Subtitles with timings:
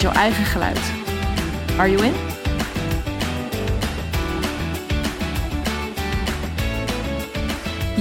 [0.00, 0.92] jouw eigen geluid.
[1.78, 2.12] Are you in?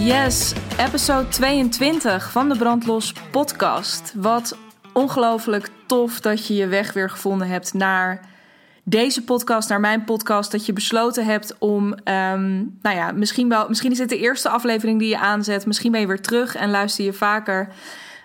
[0.03, 4.13] Yes, episode 22 van de Brandlos podcast.
[4.15, 4.57] Wat
[4.93, 8.19] ongelooflijk tof dat je je weg weer gevonden hebt naar
[8.83, 10.51] deze podcast, naar mijn podcast.
[10.51, 14.49] Dat je besloten hebt om, ehm, nou ja, misschien wel, misschien is dit de eerste
[14.49, 15.65] aflevering die je aanzet.
[15.65, 17.69] Misschien ben je weer terug en luister je vaker.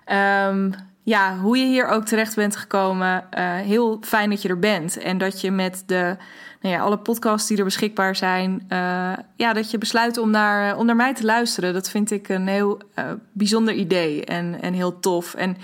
[0.05, 0.71] Ehm,
[1.05, 3.25] ja, hoe je hier ook terecht bent gekomen.
[3.39, 4.99] Uh, heel fijn dat je er bent.
[4.99, 6.17] En dat je met de,
[6.61, 10.77] nou ja, alle podcasts die er beschikbaar zijn, uh, ja, dat je besluit om naar,
[10.77, 11.73] om naar mij te luisteren.
[11.73, 12.79] Dat vind ik een heel
[13.33, 15.35] bijzonder idee en, en heel tof.
[15.35, 15.57] En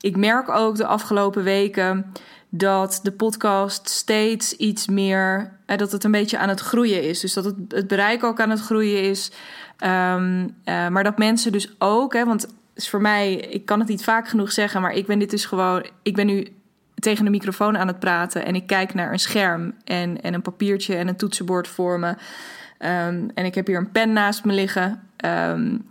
[0.00, 2.12] ik merk ook de afgelopen weken
[2.48, 7.20] dat de podcast steeds iets meer, dat het een beetje aan het groeien is.
[7.20, 9.30] Dus dat het, het bereik ook aan het groeien is.
[9.84, 12.46] Um, maar dat mensen dus ook, hè, want
[12.78, 15.44] is voor mij, ik kan het niet vaak genoeg zeggen, maar ik ben dit dus
[15.44, 16.46] gewoon, ik ben nu
[16.94, 20.42] tegen de microfoon aan het praten en ik kijk naar een scherm en, en een
[20.42, 22.08] papiertje en een toetsenbord voor me.
[22.08, 25.02] Um, en ik heb hier een pen naast me liggen.
[25.24, 25.86] Um,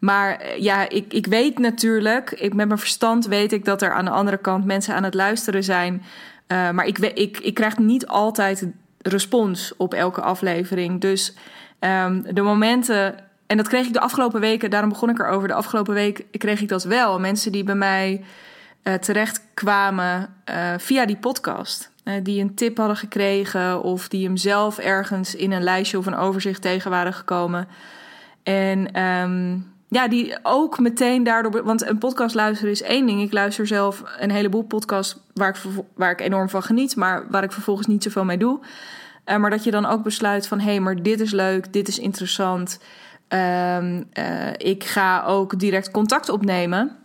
[0.00, 4.04] maar ja, ik, ik weet natuurlijk, ik, met mijn verstand weet ik dat er aan
[4.04, 6.02] de andere kant mensen aan het luisteren zijn.
[6.48, 8.66] Uh, maar ik, ik, ik krijg niet altijd
[8.98, 11.00] respons op elke aflevering.
[11.00, 11.36] Dus
[11.80, 13.14] um, de momenten
[13.46, 15.48] en dat kreeg ik de afgelopen weken, daarom begon ik erover.
[15.48, 17.20] De afgelopen week kreeg ik dat wel.
[17.20, 18.24] Mensen die bij mij
[18.82, 21.90] uh, terecht kwamen uh, via die podcast.
[22.04, 26.06] Uh, die een tip hadden gekregen of die hem zelf ergens in een lijstje of
[26.06, 27.68] een overzicht tegen waren gekomen.
[28.42, 31.64] En um, ja, die ook meteen daardoor.
[31.64, 33.22] Want een podcast luisteren is één ding.
[33.22, 35.56] Ik luister zelf een heleboel podcasts waar ik,
[35.94, 38.60] waar ik enorm van geniet, maar waar ik vervolgens niet zoveel mee doe.
[39.24, 41.98] maar dat je dan ook besluit van hé, hey, maar dit is leuk, dit is
[41.98, 42.78] interessant.
[43.28, 46.96] Um, uh, ik ga ook direct contact opnemen.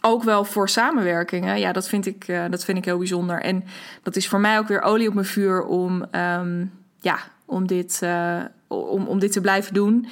[0.00, 1.58] Ook wel voor samenwerkingen.
[1.58, 3.40] Ja, dat vind, ik, uh, dat vind ik heel bijzonder.
[3.40, 3.64] En
[4.02, 8.00] dat is voor mij ook weer olie op mijn vuur om, um, ja, om, dit,
[8.04, 10.08] uh, om, om dit te blijven doen.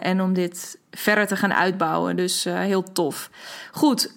[0.00, 2.16] en om dit verder te gaan uitbouwen.
[2.16, 3.30] Dus heel tof.
[3.72, 4.12] Goed,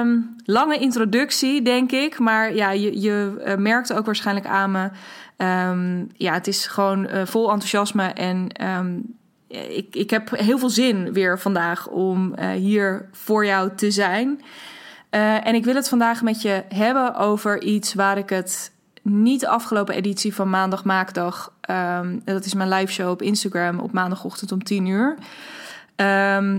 [0.00, 2.18] um, lange introductie, denk ik.
[2.18, 4.90] Maar ja, je, je merkt ook waarschijnlijk aan me
[5.36, 8.04] Um, ja, het is gewoon uh, vol enthousiasme.
[8.04, 9.16] En um,
[9.48, 14.40] ik, ik heb heel veel zin weer vandaag om uh, hier voor jou te zijn.
[15.10, 19.40] Uh, en ik wil het vandaag met je hebben over iets waar ik het niet
[19.40, 21.52] de afgelopen editie van Maandag Maakdag.
[21.70, 25.16] Um, dat is mijn live show op Instagram op maandagochtend om 10 uur.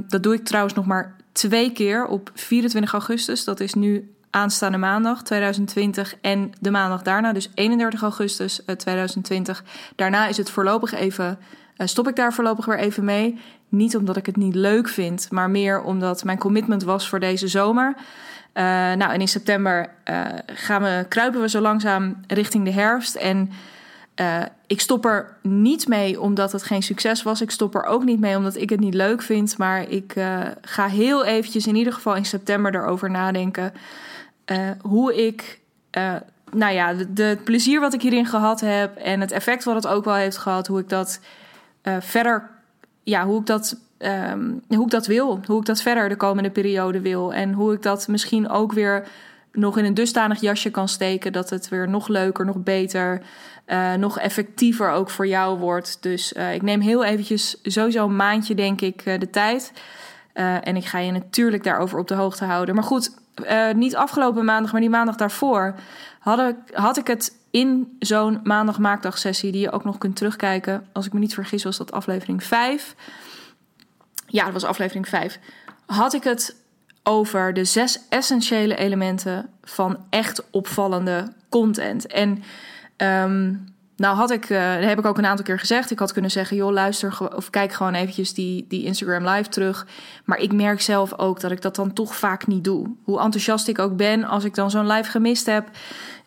[0.08, 3.44] dat doe ik trouwens nog maar twee keer op 24 augustus.
[3.44, 9.62] Dat is nu aanstaande maandag 2020 en de maandag daarna, dus 31 augustus 2020.
[9.62, 11.40] Eh, daarna is het voorlopig even,
[11.78, 13.40] uh, stop ik daar voorlopig weer even mee.
[13.70, 17.48] Niet omdat ik het niet leuk vind, maar meer omdat mijn commitment was voor deze
[17.48, 17.96] zomer.
[17.96, 19.90] Uh, nou, en in september
[20.46, 23.16] gaan we, kruipen we zo langzaam richting de herfst.
[23.16, 23.52] En
[24.68, 27.42] ik stop er niet mee omdat het geen succes was.
[27.42, 29.58] Ik stop er ook niet mee omdat ik het niet leuk vind.
[29.58, 30.14] Maar ik
[30.62, 33.74] ga heel eventjes in ieder geval in september erover nadenken.
[34.52, 35.60] Uh, hoe ik,
[36.52, 40.06] nou ja, de, plezier wat ik hierin gehad heb en het effect wat het ook
[40.06, 41.20] wel heeft gehad, hoe ik dat
[42.00, 42.50] verder,
[43.04, 45.40] ja, hoe ik dat, um, hoe ik dat wil.
[45.46, 47.34] Hoe ik dat verder de komende periode wil.
[47.34, 49.08] En hoe ik dat misschien ook weer
[49.52, 53.22] nog in een dusdanig jasje kan steken dat het weer nog leuker, nog beter,
[53.98, 55.98] nog effectiever ook voor jou wordt.
[56.02, 59.72] Dus ik neem heel eventjes sowieso een maandje, denk ik, de tijd.
[60.34, 62.76] en ik ga je natuurlijk daarover op de hoogte houden.
[62.76, 63.12] Maar goed,
[63.76, 65.76] niet afgelopen maandag, maar die maandag daarvoor
[66.20, 70.16] had ik, had ik het in zo'n maandag maakdag sessie die je ook nog kunt
[70.16, 70.88] terugkijken.
[70.94, 72.96] Als ik me niet vergis was dat aflevering 5.
[74.26, 75.40] Ja, dat was aflevering 5.
[75.86, 76.56] Had ik het
[77.04, 82.08] over de zes essentiële elementen van echt opvallende content.
[82.08, 82.44] En
[82.98, 85.92] um, nou had ik, uh, dat heb ik ook een aantal keer gezegd.
[85.92, 89.88] Ik had kunnen zeggen, joh, luister of kijk gewoon eventjes die, die Instagram live terug.
[90.26, 92.88] Maar ik merk zelf ook dat ik dat dan toch vaak niet doe.
[93.04, 95.70] Hoe enthousiast ik ook ben als ik dan zo'n live gemist heb.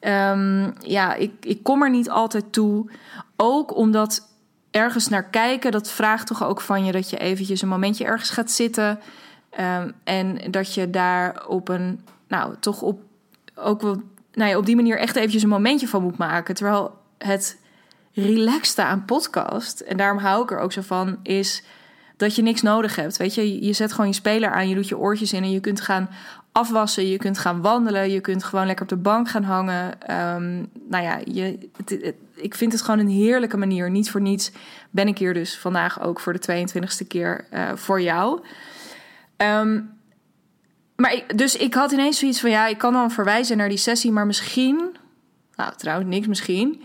[0.01, 2.91] Um, ja, ik, ik kom er niet altijd toe.
[3.37, 4.29] Ook omdat
[4.71, 8.31] ergens naar kijken, dat vraagt toch ook van je dat je eventjes een momentje ergens
[8.31, 9.01] gaat zitten.
[9.61, 13.01] Um, en dat je daar op een, nou, toch op
[13.55, 14.03] ook wel
[14.33, 16.55] nou ja, op die manier echt eventjes een momentje van moet maken.
[16.55, 17.60] Terwijl het
[18.15, 21.63] relaxte aan podcast, en daarom hou ik er ook zo van, is
[22.17, 23.17] dat je niks nodig hebt.
[23.17, 25.61] Weet je, je zet gewoon je speler aan, je doet je oortjes in en je
[25.61, 26.09] kunt gaan
[26.53, 29.87] afwassen, je kunt gaan wandelen, je kunt gewoon lekker op de bank gaan hangen.
[30.35, 31.71] Um, nou ja, je,
[32.35, 33.91] ik vind het gewoon een heerlijke manier.
[33.91, 34.51] Niet voor niets
[34.91, 38.41] ben ik hier dus vandaag ook voor de 22e keer uh, voor jou.
[39.37, 39.99] Um,
[40.97, 43.79] maar ik, dus ik had ineens zoiets van ja, ik kan dan verwijzen naar die
[43.79, 44.97] sessie, maar misschien,
[45.57, 46.83] nou trouwens niks misschien.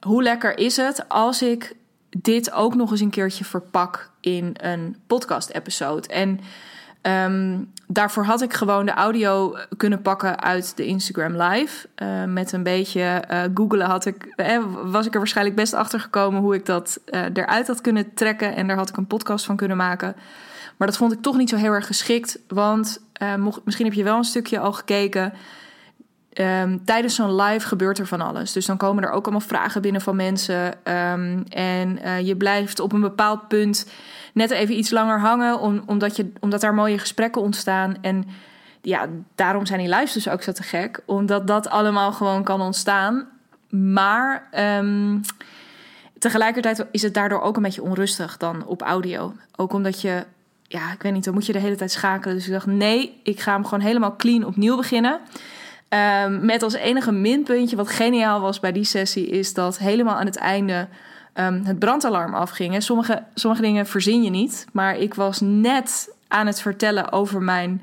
[0.00, 1.76] Hoe lekker is het als ik
[2.10, 6.08] dit ook nog eens een keertje verpak in een podcast-episode?
[6.08, 6.40] En
[7.02, 11.88] um, daarvoor had ik gewoon de audio kunnen pakken uit de Instagram Live.
[12.02, 16.00] Uh, met een beetje uh, googelen had ik, eh, was ik er waarschijnlijk best achter
[16.00, 18.56] gekomen hoe ik dat eruit had kunnen trekken.
[18.56, 20.16] En daar had ik een podcast van kunnen maken.
[20.76, 22.38] Maar dat vond ik toch niet zo heel erg geschikt.
[22.48, 23.00] Want
[23.64, 25.32] misschien heb je wel een stukje al gekeken.
[26.38, 28.52] Um, tijdens zo'n live gebeurt er van alles.
[28.52, 30.66] Dus dan komen er ook allemaal vragen binnen van mensen.
[30.66, 33.86] Um, en uh, je blijft op een bepaald punt
[34.34, 37.96] net even iets langer hangen, om, omdat, je, omdat daar mooie gesprekken ontstaan.
[38.00, 38.26] En
[38.82, 42.60] ja, daarom zijn die lives dus ook zo te gek, omdat dat allemaal gewoon kan
[42.60, 43.28] ontstaan.
[43.68, 44.48] Maar
[44.78, 45.20] um,
[46.18, 49.34] tegelijkertijd is het daardoor ook een beetje onrustig dan op audio.
[49.56, 50.24] Ook omdat je,
[50.62, 52.36] ja, ik weet niet, dan moet je de hele tijd schakelen.
[52.36, 55.20] Dus ik dacht, nee, ik ga hem gewoon helemaal clean opnieuw beginnen.
[55.94, 60.26] Um, met als enige minpuntje, wat geniaal was bij die sessie, is dat helemaal aan
[60.26, 60.88] het einde
[61.34, 62.82] um, het brandalarm afging.
[62.82, 67.82] Sommige, sommige dingen verzin je niet, maar ik was net aan het vertellen over mijn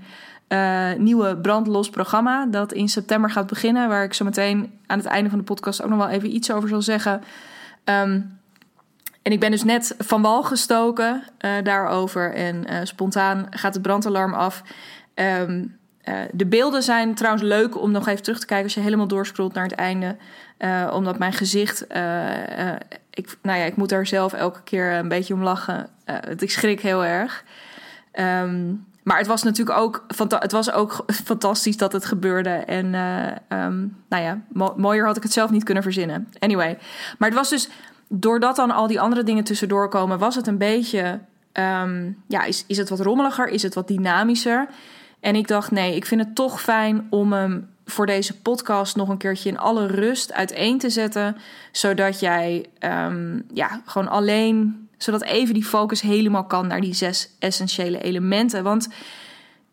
[0.49, 2.45] uh, nieuwe brandlos programma.
[2.45, 3.89] Dat in september gaat beginnen.
[3.89, 6.51] Waar ik zo meteen aan het einde van de podcast ook nog wel even iets
[6.51, 7.23] over zal zeggen.
[7.83, 8.39] Um,
[9.21, 12.33] en ik ben dus net van wal gestoken uh, daarover.
[12.33, 14.63] En uh, spontaan gaat het brandalarm af.
[15.15, 15.76] Um,
[16.09, 19.07] uh, de beelden zijn trouwens leuk om nog even terug te kijken als je helemaal
[19.07, 20.15] doorscrollt naar het einde.
[20.59, 22.73] Uh, omdat mijn gezicht, uh,
[23.09, 25.89] ik, nou ja, ik moet daar zelf elke keer een beetje om lachen.
[26.37, 27.43] ik schrik heel erg.
[28.19, 30.05] Um, maar het was natuurlijk ook,
[30.39, 32.49] het was ook fantastisch dat het gebeurde.
[32.49, 32.85] En
[33.49, 36.27] um, nou ja, mo mooier had ik het zelf niet kunnen verzinnen.
[36.39, 36.77] Anyway,
[37.17, 37.69] maar het was dus,
[38.07, 41.19] doordat dan al die andere dingen tussendoor komen, was het een beetje,
[41.53, 44.67] um, ja, is, is het wat rommeliger, is het wat dynamischer.
[45.27, 49.09] En ik dacht, nee, ik vind het toch fijn om hem voor deze podcast nog
[49.09, 51.37] een keertje in alle rust uiteen te zetten.
[51.71, 57.29] Zodat jij um, ja, gewoon alleen, zodat even die focus helemaal kan naar die zes
[57.39, 58.63] essentiële elementen.
[58.63, 58.87] Want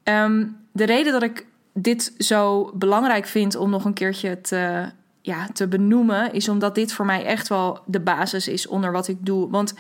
[0.04, 4.90] um, de reden dat ik dit zo belangrijk vind om nog een keertje te,
[5.20, 9.08] ja, te benoemen, is omdat dit voor mij echt wel de basis is onder wat
[9.08, 9.50] ik doe.
[9.50, 9.74] Want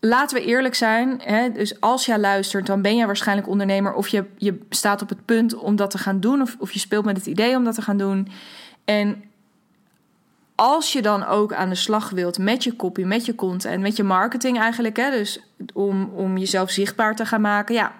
[0.00, 1.20] laten we eerlijk zijn.
[1.24, 3.92] Hè, dus als jij luistert, dan ben jij waarschijnlijk ondernemer.
[3.92, 6.40] Of je, je staat op het punt om dat te gaan doen.
[6.40, 8.28] Of, of je speelt met het idee om dat te gaan doen.
[8.84, 9.24] En
[10.54, 13.96] als je dan ook aan de slag wilt met je copy, met je content, met
[13.96, 14.96] je marketing eigenlijk.
[14.96, 15.40] Hè, dus
[15.74, 17.74] om, om jezelf zichtbaar te gaan maken.
[17.74, 17.92] Ja,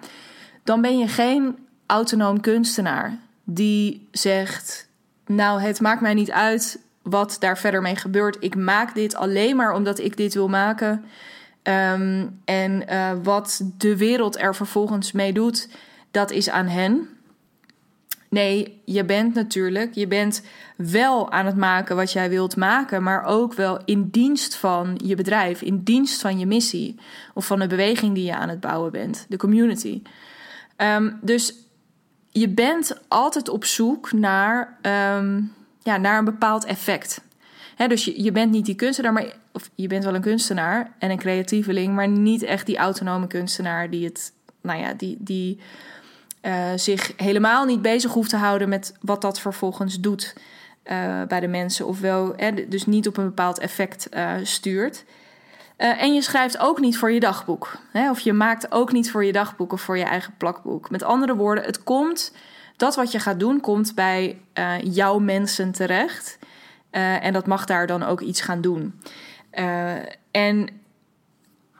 [0.63, 4.87] dan ben je geen autonoom kunstenaar die zegt...
[5.25, 8.37] Nou, het maakt mij niet uit wat daar verder mee gebeurt.
[8.39, 11.05] Ik maak dit alleen maar omdat ik dit wil maken.
[11.63, 15.69] Um, en uh, wat de wereld er vervolgens mee doet,
[16.11, 17.07] dat is aan hen.
[18.29, 20.41] Nee, je bent natuurlijk, je bent
[20.75, 25.15] wel aan het maken wat jij wilt maken, maar ook wel in dienst van je
[25.15, 26.99] bedrijf, in dienst van je missie
[27.33, 30.01] of van de beweging die je aan het bouwen bent, de community.
[30.77, 31.53] Um, dus
[32.29, 34.77] je bent altijd op zoek naar,
[35.17, 37.21] um, ja, naar een bepaald effect
[37.87, 41.11] dus je, je bent niet die kunstenaar, maar, of je bent wel een kunstenaar en
[41.11, 45.59] een creatieveling, maar niet echt die autonome kunstenaar die het, nou ja, die, die
[46.41, 50.35] uh, zich helemaal niet bezig hoeft te houden met wat dat vervolgens doet
[50.83, 51.87] uh, bij de mensen.
[51.87, 52.35] Ofwel,
[52.67, 55.05] dus niet op een bepaald effect uh, stuurt.
[55.77, 57.77] en je schrijft ook niet voor je dagboek.
[57.93, 60.89] Of je maakt ook niet voor je dagboek of voor je eigen plakboek.
[60.89, 62.33] Met andere woorden, het komt,
[62.77, 64.37] dat wat je gaat doen, komt bij
[64.83, 66.38] jouw mensen terecht.
[66.91, 68.99] Uh, en dat mag daar dan ook iets gaan doen.
[69.53, 69.93] Uh,
[70.31, 70.67] en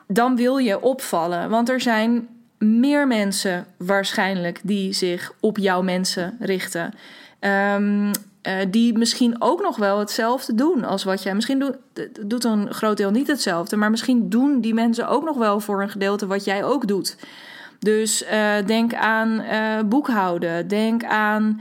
[0.06, 6.36] dan wil je opvallen, want er zijn meer mensen waarschijnlijk die zich op jouw mensen
[6.40, 6.94] richten.
[7.40, 11.34] Um, uh, die misschien ook nog wel hetzelfde doen als wat jij.
[11.34, 11.76] Misschien doet,
[12.20, 15.82] doet een groot deel niet hetzelfde, maar misschien doen die mensen ook nog wel voor
[15.82, 17.16] een gedeelte wat jij ook doet.
[17.78, 18.24] Dus
[18.66, 19.42] denk aan
[19.88, 21.60] boekhouden, denk aan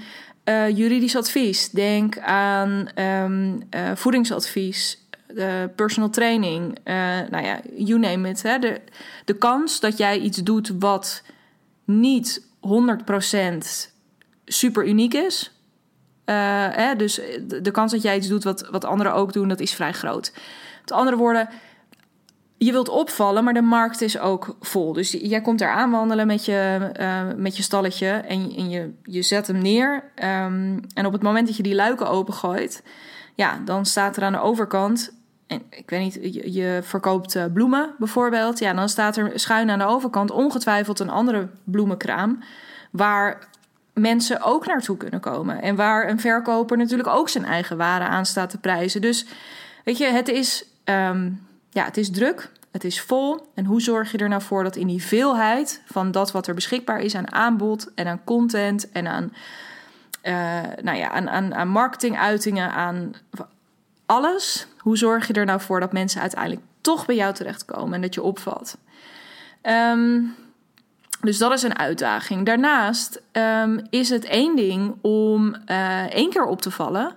[0.50, 1.70] uh, juridisch advies.
[1.70, 6.77] Denk aan um, uh, voedingsadvies, uh, personal training.
[7.29, 8.41] nou ja, you name it.
[8.41, 8.60] Hè.
[8.60, 8.82] De,
[9.25, 11.24] de kans dat jij iets doet wat
[11.86, 13.91] niet 100%
[14.46, 15.53] super uniek is.
[16.25, 17.22] hè, dus
[17.62, 20.34] de, kans dat jij iets doet wat, wat anderen ook doen, dat is vrij groot.
[20.82, 21.50] Met andere woorden,
[22.60, 24.94] je wilt opvallen, maar de markt is ook vol.
[24.94, 29.22] Dus jij komt daar aanwandelen met je, uh, met je stalletje en, en, je, je
[29.22, 29.94] zet hem neer.
[29.96, 32.84] Um, en op het moment dat je die luiken opengooit,
[33.36, 35.13] ja, dan staat er aan de overkant.
[35.48, 38.60] En ik weet niet, je, verkoopt uh, bloemen bijvoorbeeld.
[38.60, 42.44] Ja, dan staat er schuin aan de overkant ongetwijfeld een andere bloemenkraam.
[42.92, 43.48] Waar
[43.94, 45.62] mensen ook naartoe kunnen komen.
[45.62, 49.01] En waar een verkoper natuurlijk ook zijn eigen waren aan staat te prijzen.
[49.01, 49.25] Dus
[49.84, 50.66] weet je, het is.
[50.86, 53.48] Um, ja, het is druk, het is vol.
[53.54, 56.54] En hoe zorg je er nou voor dat in die veelheid van dat wat er
[56.54, 59.34] beschikbaar is aan aanbod en aan content en aan,
[60.24, 63.14] uh, nou ja, aan, aan, aan marketinguitingen, aan
[64.06, 64.68] alles.
[64.78, 68.14] Hoe zorg je er nou voor dat mensen uiteindelijk toch bij jou terechtkomen en dat
[68.14, 68.78] je opvalt?
[69.64, 70.36] Um,
[71.22, 72.46] dus dat is een uitdaging.
[72.46, 77.16] Daarnaast um, is het één ding om uh, één keer op te vallen.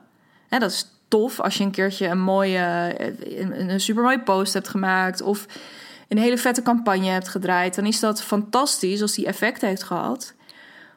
[0.48, 2.94] Hè, dat is tof als je een keertje een mooie,
[3.40, 5.46] een, een super mooie post hebt gemaakt of
[6.08, 10.34] een hele vette campagne hebt gedraaid, dan is dat fantastisch als die effect heeft gehad.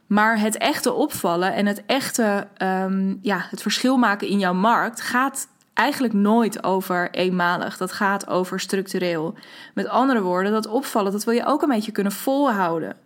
[0.08, 5.02] Maar het echte opvallen en het echte um, ja, het verschil maken in jouw markt
[5.02, 7.78] gaat eigenlijk nooit over eenmalig.
[7.78, 9.36] Dat gaat over structureel.
[9.74, 12.98] Met andere woorden, dat opvallen, dat wil je ook een beetje kunnen volhouden.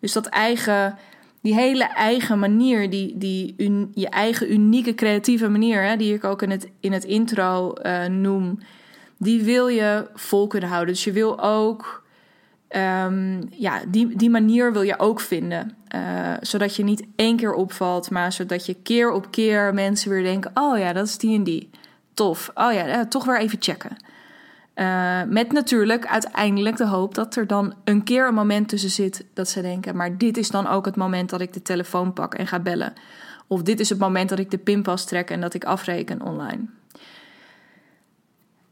[0.00, 0.98] Dus dat eigen
[1.44, 3.54] die hele eigen manier, die, die
[3.94, 8.04] je eigen unieke creatieve manier, hè, die ik ook in het, in het intro uh,
[8.04, 8.58] noem,
[9.18, 10.94] die wil je vol kunnen houden.
[10.94, 12.04] Dus je wil ook,
[12.76, 15.76] um, ja, die, die manier wil je ook vinden.
[15.94, 20.22] Uh, zodat je niet één keer opvalt, maar zodat je keer op keer mensen weer
[20.22, 21.70] denken: oh ja, dat is die en die.
[22.14, 22.50] Tof.
[22.54, 23.96] Oh ja, toch weer even checken.
[24.74, 29.24] Uh, met natuurlijk uiteindelijk de hoop dat er dan een keer een moment tussen zit
[29.34, 32.34] dat ze denken: maar dit is dan ook het moment dat ik de telefoon pak
[32.34, 32.92] en ga bellen.
[33.46, 36.64] Of dit is het moment dat ik de pinpas trek en dat ik afreken online.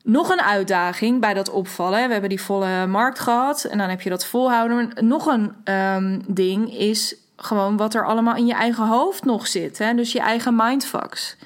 [0.02, 2.06] Nog een uitdaging bij dat opvallen.
[2.06, 4.92] We hebben die volle markt gehad en dan heb je dat volhouden.
[5.00, 9.78] Nog een um, ding is gewoon wat er allemaal in je eigen hoofd nog zit.
[9.78, 9.94] Hè?
[9.94, 11.37] Dus je eigen mindfucks.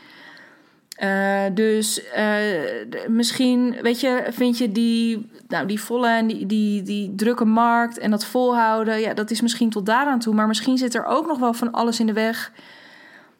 [1.02, 6.82] Uh, dus uh, misschien, weet je, vind je die, nou, die volle en die, die,
[6.82, 10.34] die drukke markt en dat volhouden, ja, dat is misschien tot daaraan toe.
[10.34, 12.52] Maar misschien zit er ook nog wel van alles in de weg.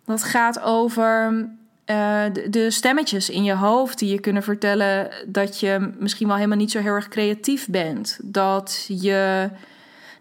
[0.05, 1.33] Dat gaat over
[1.87, 6.37] uh, de, de, stemmetjes in je hoofd die je kunnen vertellen dat je misschien wel
[6.37, 8.19] helemaal niet zo heel erg creatief bent.
[8.23, 9.51] Dat je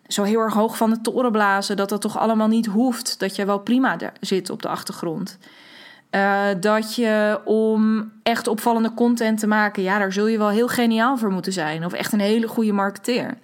[0.08, 3.20] zo heel erg hoog van de toren blazen, dat dat toch allemaal niet hoeft.
[3.20, 5.38] Dat je wel prima zit op de achtergrond.
[6.16, 10.68] Uh, dat je om echt opvallende content te maken, ja, daar zul je wel heel
[10.68, 11.86] geniaal voor moeten zijn.
[11.86, 13.38] Of echt een hele goede marketeer.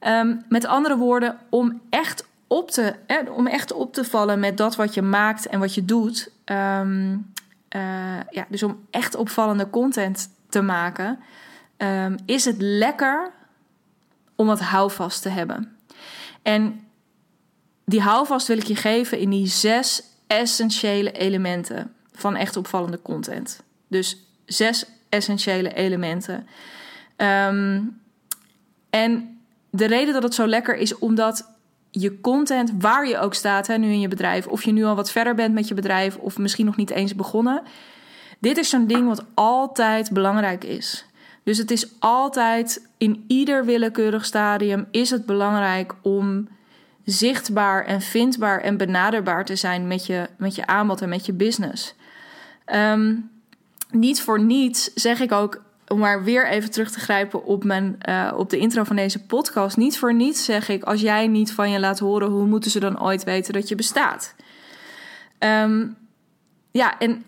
[0.00, 4.56] Um, met andere woorden, om echt op te, eh, om echt op te vallen met
[4.56, 6.30] dat wat je maakt en wat je doet.
[6.44, 7.32] Um,
[7.76, 11.18] uh, ja, dus om echt opvallende content te maken,
[11.76, 13.32] um, is het lekker
[14.34, 15.76] om wat houvast te hebben.
[16.42, 16.80] En
[17.84, 23.62] die houvast wil ik je geven in die zes essentiële elementen van echt opvallende content.
[23.88, 26.46] Dus zes essentiële elementen.
[27.16, 28.00] Um,
[28.90, 29.40] en
[29.70, 31.50] de reden dat het zo lekker is, omdat
[31.90, 34.94] je content, waar je ook staat, hè, nu in je bedrijf, of je nu al
[34.94, 37.62] wat verder bent met je bedrijf, of misschien nog niet eens begonnen.
[38.38, 41.06] Dit is zo'n ding wat altijd belangrijk is.
[41.42, 46.48] Dus het is altijd in ieder willekeurig stadium is het belangrijk om
[47.06, 51.32] zichtbaar en vindbaar en benaderbaar te zijn met je, met je aanbod en met je
[51.32, 51.94] business.
[52.74, 53.30] Um,
[53.90, 57.98] niet voor niets zeg ik ook, om maar weer even terug te grijpen op, mijn,
[58.08, 59.76] uh, op de intro van deze podcast.
[59.76, 62.80] Niet voor niets zeg ik, als jij niet van je laat horen, hoe moeten ze
[62.80, 64.34] dan ooit weten dat je bestaat?
[65.38, 65.96] Um,
[66.70, 67.24] ja, en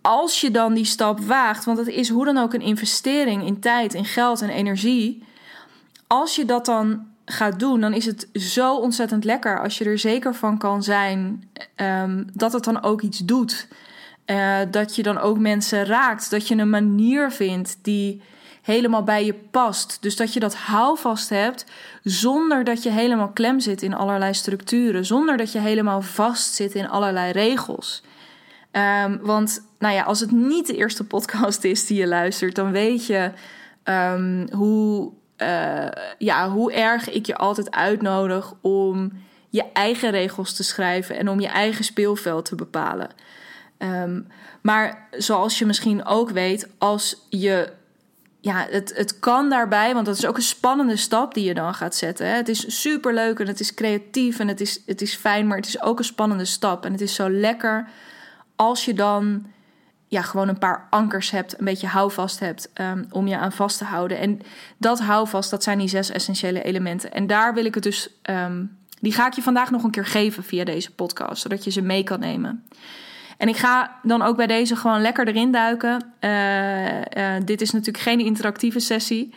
[0.00, 3.60] als je dan die stap waagt, want het is hoe dan ook een investering in
[3.60, 5.22] tijd, in geld en energie.
[6.06, 9.98] Als je dat dan gaat doen, dan is het zo ontzettend lekker als je er
[9.98, 13.68] zeker van kan zijn um, dat het dan ook iets doet.
[14.26, 16.30] Uh, dat je dan ook mensen raakt.
[16.30, 18.22] Dat je een manier vindt die
[18.62, 19.98] helemaal bij je past.
[20.00, 21.64] Dus dat je dat houvast hebt
[22.02, 25.06] zonder dat je helemaal klem zit in allerlei structuren.
[25.06, 28.02] Zonder dat je helemaal vast zit in allerlei regels.
[28.72, 32.70] Um, want nou ja, als het niet de eerste podcast is die je luistert, dan
[32.70, 33.30] weet je
[33.84, 35.86] um, hoe uh,
[36.18, 39.12] ja, hoe erg ik je altijd uitnodig om
[39.48, 43.08] je eigen regels te schrijven en om je eigen speelveld te bepalen.
[43.78, 44.26] Um,
[44.60, 47.72] maar zoals je misschien ook weet, als je
[48.40, 51.74] ja, het, het kan daarbij, want dat is ook een spannende stap die je dan
[51.74, 52.26] gaat zetten.
[52.26, 52.34] Hè.
[52.34, 55.56] Het is super leuk en het is creatief en het is, het is fijn, maar
[55.56, 56.84] het is ook een spannende stap.
[56.84, 57.88] En het is zo lekker
[58.56, 59.46] als je dan
[60.08, 63.78] ja, gewoon een paar ankers hebt, een beetje houvast hebt um, om je aan vast
[63.78, 64.18] te houden.
[64.18, 64.40] En
[64.76, 67.12] dat houvast, dat zijn die zes essentiële elementen.
[67.12, 70.06] En daar wil ik het dus, um, die ga ik je vandaag nog een keer
[70.06, 72.64] geven via deze podcast, zodat je ze mee kan nemen.
[73.36, 76.04] En ik ga dan ook bij deze gewoon lekker erin duiken.
[76.20, 77.02] Uh, uh,
[77.44, 79.34] dit is natuurlijk geen interactieve sessie.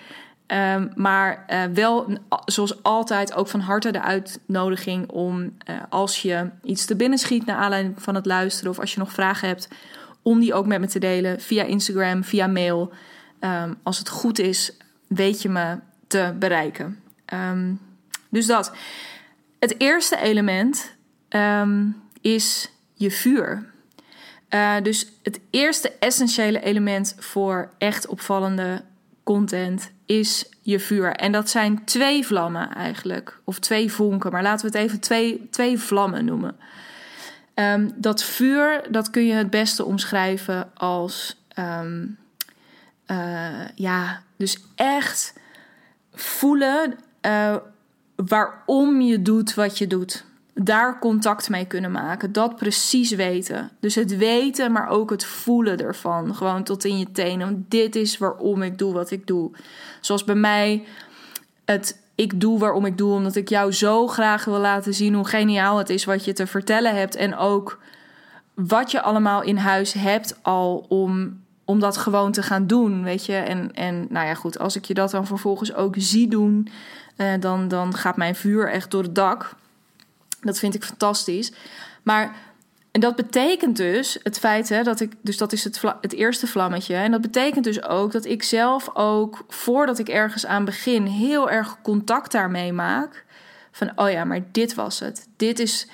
[0.48, 5.54] Um, maar uh, wel, zoals altijd, ook van harte de uitnodiging om
[5.90, 9.12] als je iets te binnen schiet naar aanleiding van het luisteren of als je nog
[9.12, 9.68] vragen hebt,
[10.22, 12.94] om die ook met me te delen via Instagram, via mail.
[13.40, 14.72] Um, als het goed is,
[15.08, 17.00] weet je me te bereiken.
[17.34, 17.80] Um,
[18.30, 18.72] dus dat.
[19.60, 20.96] Het eerste element
[22.22, 23.70] is je vuur.
[24.50, 28.84] Uh, dus het eerste essentiële element voor echt opvallende
[29.24, 31.12] content is je vuur.
[31.14, 33.40] En dat zijn twee vlammen eigenlijk.
[33.44, 36.56] Of twee vonken, maar laten we het even twee, twee vlammen noemen.
[37.62, 41.42] Um, dat vuur, dat kun je het beste omschrijven als...
[41.60, 42.18] Um,
[43.08, 45.34] uh, ja, dus echt
[46.14, 47.56] voelen uh,
[48.16, 52.32] waarom je doet wat je doet daar contact mee kunnen maken.
[52.32, 53.72] Dat precies weten.
[53.80, 56.36] Dus het weten, maar ook het voelen ervan.
[56.36, 57.66] Gewoon tot in je tenen.
[57.70, 59.52] Dit is waarom ik doe wat ik doe.
[60.02, 60.86] Zoals bij mij
[61.66, 63.14] het ik doe waarom ik doe.
[63.14, 66.48] Omdat ik jou zo graag wil laten zien hoe geniaal het is wat je te
[66.48, 67.16] vertellen hebt.
[67.16, 67.80] En ook
[68.54, 73.04] wat je allemaal in huis hebt al om, om dat gewoon te gaan doen.
[73.04, 73.36] Weet je.
[73.36, 74.60] En, en nou ja, goed.
[74.60, 76.68] Als ik je dat dan vervolgens ook zie doen.
[77.18, 79.56] Uh, dan, dan gaat mijn vuur echt door het dak.
[80.42, 81.52] Dat vind ik fantastisch.
[82.04, 82.36] Maar
[82.92, 86.48] en dat betekent dus het feit hè, dat ik, dus dat is het, het eerste
[86.48, 86.96] vlammetje.
[86.96, 91.50] En dat betekent dus ook dat ik zelf ook, voordat ik ergens aan begin, heel
[91.50, 93.26] erg contact daarmee maak.
[93.72, 95.28] Van, oh ja, maar dit was het.
[95.38, 95.88] Dit is,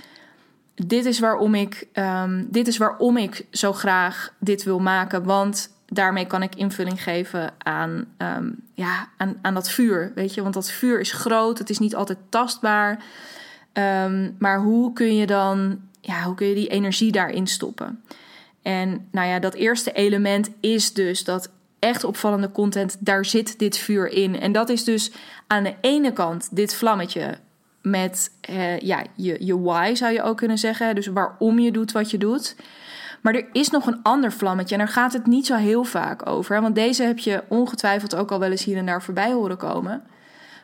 [0.76, 5.24] dit is, waarom, ik, um, dit is waarom ik zo graag dit wil maken.
[5.24, 10.12] Want daarmee kan ik invulling geven aan, um, ja, aan, aan dat vuur.
[10.16, 13.04] Weet je, want dat vuur is groot, het is niet altijd tastbaar.
[13.74, 18.04] Um, maar hoe kun je dan, ja, hoe kun je die energie daarin stoppen?
[18.62, 23.78] En nou ja, dat eerste element is dus dat echt opvallende content, daar zit dit
[23.78, 24.40] vuur in.
[24.40, 25.12] En dat is dus
[25.48, 27.38] aan de ene kant dit vlammetje
[27.82, 30.96] met uh, ja, je, je why zou je ook kunnen zeggen.
[30.96, 32.56] Dus waarom je doet wat je doet.
[33.22, 36.28] Maar er is nog een ander vlammetje en daar gaat het niet zo heel vaak
[36.28, 36.62] over.
[36.62, 40.04] Want deze heb je ongetwijfeld ook al wel eens hier en daar voorbij horen komen.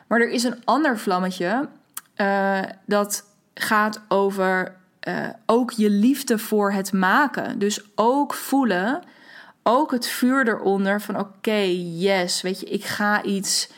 [0.06, 1.68] Maar er is een ander vlammetje
[2.16, 7.58] uh, dat gaat over uh, ook je liefde voor het maken.
[7.58, 9.02] Dus ook voelen,
[9.62, 11.60] ook het vuur eronder van oké,
[11.96, 13.70] yes, weet je, ik ga iets,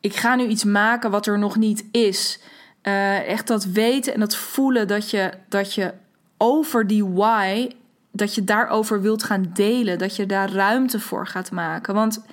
[0.00, 2.40] ik ga nu iets maken wat er nog niet is.
[2.82, 5.92] Uh, echt dat weten en dat voelen dat je, dat je
[6.36, 7.68] over die why,
[8.12, 11.94] dat je daarover wilt gaan delen, dat je daar ruimte voor gaat maken.
[11.94, 12.24] Want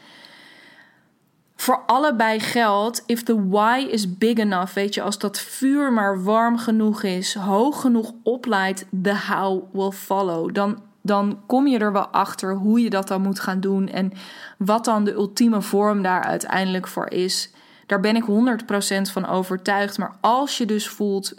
[1.56, 6.24] voor allebei geldt, if the why is big enough, weet je, als dat vuur maar
[6.24, 10.54] warm genoeg is, hoog genoeg opleidt, the how will follow.
[10.54, 14.12] Dan, dan kom je er wel achter hoe je dat dan moet gaan doen en
[14.58, 17.50] wat dan de ultieme vorm daar uiteindelijk voor is.
[17.86, 19.98] Daar ben ik 100% van overtuigd.
[19.98, 21.34] Maar als je dus voelt,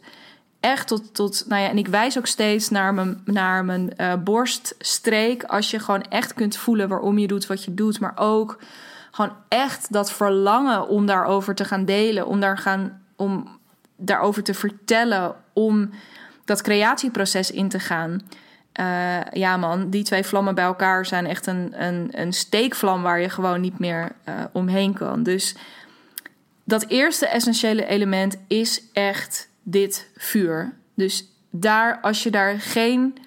[0.61, 4.15] echt tot, tot nou ja, en ik wijs ook steeds naar mijn, naar mijn uh,
[4.25, 5.43] borststreek.
[5.43, 8.59] Als je gewoon echt kunt voelen waarom je doet wat je doet, maar ook
[9.17, 13.59] gewoon echt dat verlangen om daarover te gaan delen, om, daar gaan, om
[13.97, 15.91] daarover te vertellen, om
[16.45, 18.21] dat creatieproces in te gaan.
[18.81, 23.21] Uh, ja, man, die twee vlammen bij elkaar zijn echt een, een, een steekvlam waar
[23.21, 25.23] je gewoon niet meer uh, omheen kan.
[25.23, 25.57] Dus
[26.65, 30.75] dat eerste essentiële element is echt dit vuur.
[30.95, 33.19] Dus daar, als je daar geen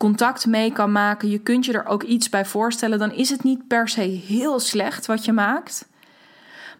[0.00, 3.42] contact mee kan maken, je kunt je er ook iets bij voorstellen, dan is het
[3.42, 5.88] niet per se heel slecht wat je maakt.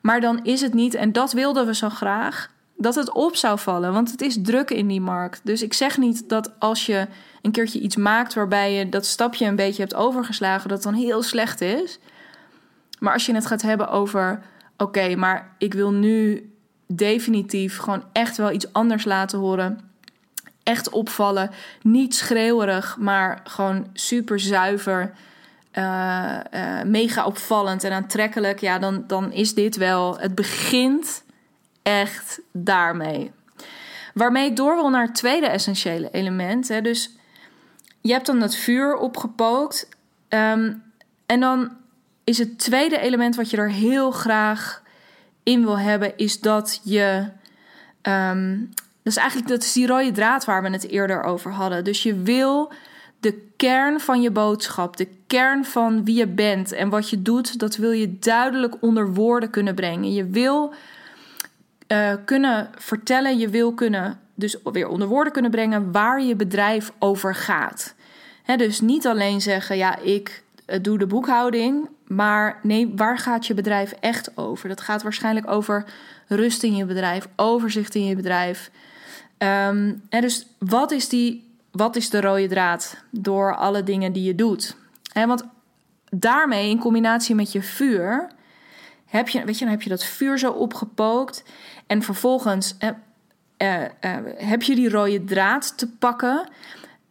[0.00, 3.58] Maar dan is het niet, en dat wilden we zo graag, dat het op zou
[3.58, 3.92] vallen.
[3.92, 5.40] Want het is druk in die markt.
[5.44, 7.06] Dus ik zeg niet dat als je
[7.42, 11.22] een keertje iets maakt waarbij je dat stapje een beetje hebt overgeslagen, dat dan heel
[11.22, 11.98] slecht is.
[12.98, 14.42] Maar als je het gaat hebben over:
[14.76, 16.50] oké, maar ik wil nu
[16.86, 19.89] definitief gewoon echt wel iets anders laten horen
[20.70, 21.50] echt opvallen.
[21.82, 25.12] Niet schreeuwerig, maar gewoon super zuiver.
[25.78, 28.60] Uh, uh, mega opvallend en aantrekkelijk.
[28.60, 30.18] Ja, dan, dan is dit wel.
[30.18, 31.22] Het begint
[31.82, 33.30] echt daarmee.
[34.14, 36.68] Waarmee ik door wil naar het tweede essentiële element.
[36.68, 36.80] Hè.
[36.80, 37.10] Dus
[38.00, 39.88] je hebt dan het vuur opgepookt.
[40.28, 40.82] Um,
[41.26, 41.76] en dan
[42.24, 44.82] is het tweede element wat je er heel graag
[45.42, 47.28] in wil hebben, is dat je.
[48.02, 48.70] Um,
[49.02, 51.84] dat is eigenlijk dat is die rode draad waar we het eerder over hadden.
[51.84, 52.72] Dus je wil
[53.20, 57.58] de kern van je boodschap, de kern van wie je bent en wat je doet,
[57.58, 60.12] dat wil je duidelijk onder woorden kunnen brengen.
[60.12, 60.74] Je wil
[61.88, 66.92] uh, kunnen vertellen, je wil kunnen dus weer onder woorden kunnen brengen waar je bedrijf
[66.98, 67.94] over gaat.
[68.56, 73.54] dus niet alleen zeggen, ja, ik uh, doe de boekhouding, maar nee, waar gaat je
[73.54, 74.68] bedrijf echt over?
[74.68, 75.84] Dat gaat waarschijnlijk over
[76.26, 78.70] rust in je bedrijf, overzicht in je bedrijf.
[79.42, 84.34] Um, dus wat is, die, wat is de rode draad door alle dingen die je
[84.34, 84.76] doet?
[85.12, 85.44] En want
[86.10, 88.30] daarmee, in combinatie met je vuur,
[89.06, 91.44] heb je, weet je, dan heb je dat vuur zo opgepookt.
[91.86, 96.48] En vervolgens eh, eh, heb je die rode draad te pakken.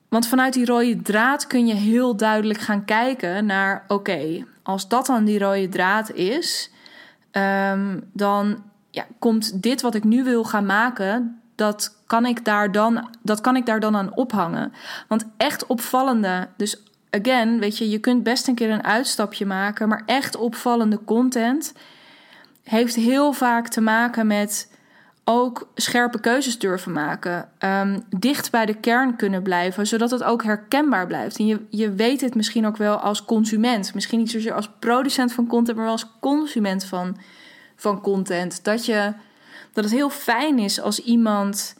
[0.07, 5.05] Want vanuit die rode draad kun je heel duidelijk gaan kijken naar: oké, als dat
[5.05, 6.71] dan die rode draad is,
[7.31, 12.71] um, dan ja, komt dit wat ik nu wil gaan maken, dat kan ik daar
[12.71, 14.73] dan, dat kan ik daar dan aan ophangen.
[15.07, 19.87] Want echt opvallende, dus again, weet je, je kunt best een keer een uitstapje maken,
[19.87, 21.73] maar echt opvallende content
[22.63, 24.77] heeft heel vaak te maken met
[25.23, 27.49] ook scherpe keuzes durven maken.
[27.59, 31.37] Um, dicht bij de kern kunnen blijven, zodat het ook herkenbaar blijft.
[31.37, 33.93] En je, je weet het misschien ook wel als consument.
[33.93, 37.17] Misschien niet zozeer als producent van content, maar wel als consument van,
[37.75, 38.63] van content.
[38.63, 39.13] Dat, je,
[39.73, 41.75] dat het heel fijn is als iemand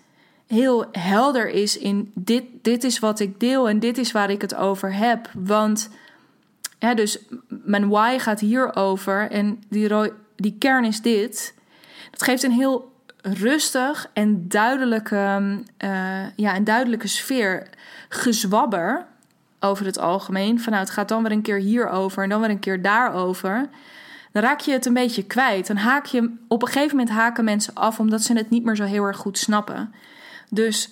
[0.48, 4.42] heel helder is in dit, dit is wat ik deel en dit is waar ik
[4.42, 5.30] het over heb.
[5.34, 5.90] Want
[6.80, 11.54] ja, dus mijn why gaat hierover en die, die kern is dit.
[12.12, 15.40] Dat geeft een heel rustig en duidelijke,
[15.84, 17.70] uh, ja, een duidelijke sfeer.
[18.10, 19.06] Gezwabber
[19.60, 20.60] over het algemeen.
[20.60, 23.70] Van nou, het gaat dan weer een keer hierover en dan weer een keer daarover.
[24.32, 25.68] Dan raak je het een beetje kwijt.
[25.68, 28.76] Dan haak je op een gegeven moment haken mensen af omdat ze het niet meer
[28.76, 29.94] zo heel erg goed snappen.
[30.50, 30.92] Dus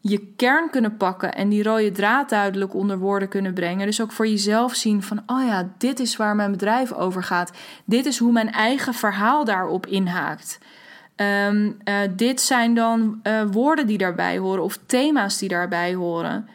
[0.00, 3.86] je kern kunnen pakken en die rode draad duidelijk onder woorden kunnen brengen.
[3.86, 7.52] Dus ook voor jezelf zien van, oh ja, dit is waar mijn bedrijf over gaat.
[7.84, 10.58] Dit is hoe mijn eigen verhaal daarop inhaakt.
[11.16, 16.48] Um, uh, dit zijn dan uh, woorden die daarbij horen of thema's die daarbij horen.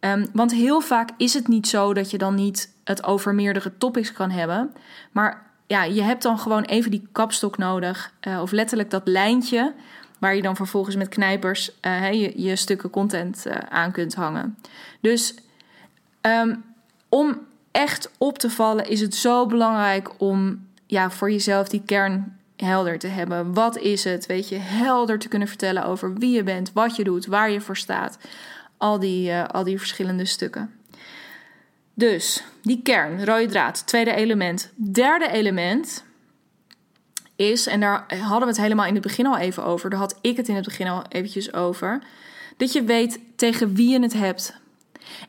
[0.00, 3.78] Um, want heel vaak is het niet zo dat je dan niet het over meerdere
[3.78, 4.72] topics kan hebben.
[5.12, 8.12] Maar ja, je hebt dan gewoon even die kapstok nodig.
[8.28, 9.74] Uh, of letterlijk dat lijntje
[10.18, 14.58] waar je dan vervolgens met knijpers je, je, stukken content aan kunt hangen.
[15.00, 15.34] Dus
[16.22, 16.64] um,
[17.08, 17.38] om
[17.70, 22.98] echt op te vallen is het zo belangrijk om ja, voor jezelf die kern helder
[22.98, 23.54] te hebben.
[23.54, 24.26] Wat is het?
[24.26, 27.60] Weet je, helder te kunnen vertellen over wie je bent, wat je doet, waar je
[27.60, 28.18] voor staat.
[28.76, 30.77] Al die, al die verschillende stukken.
[31.98, 34.72] Dus die kern, rode draad, tweede element.
[34.76, 36.04] Derde element
[37.36, 40.18] is, en daar hadden we het helemaal in het begin al even over, daar had
[40.20, 42.02] ik het in het begin al eventjes over,
[42.56, 44.54] dat je weet tegen wie je het hebt.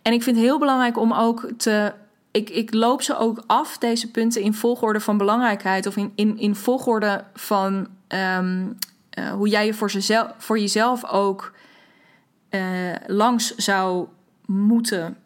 [0.02, 1.94] En ik vind het heel belangrijk om ook te
[2.32, 6.56] ik, ik loop ze ook af, deze punten, in volgorde van belangrijkheid of in, in,
[6.56, 8.68] volgorde van ehm,
[9.10, 11.54] eh, hoe jij je voor, jezelf, voor jezelf ook
[12.50, 12.62] uh,
[13.08, 14.08] langs zou
[14.46, 15.18] moeten.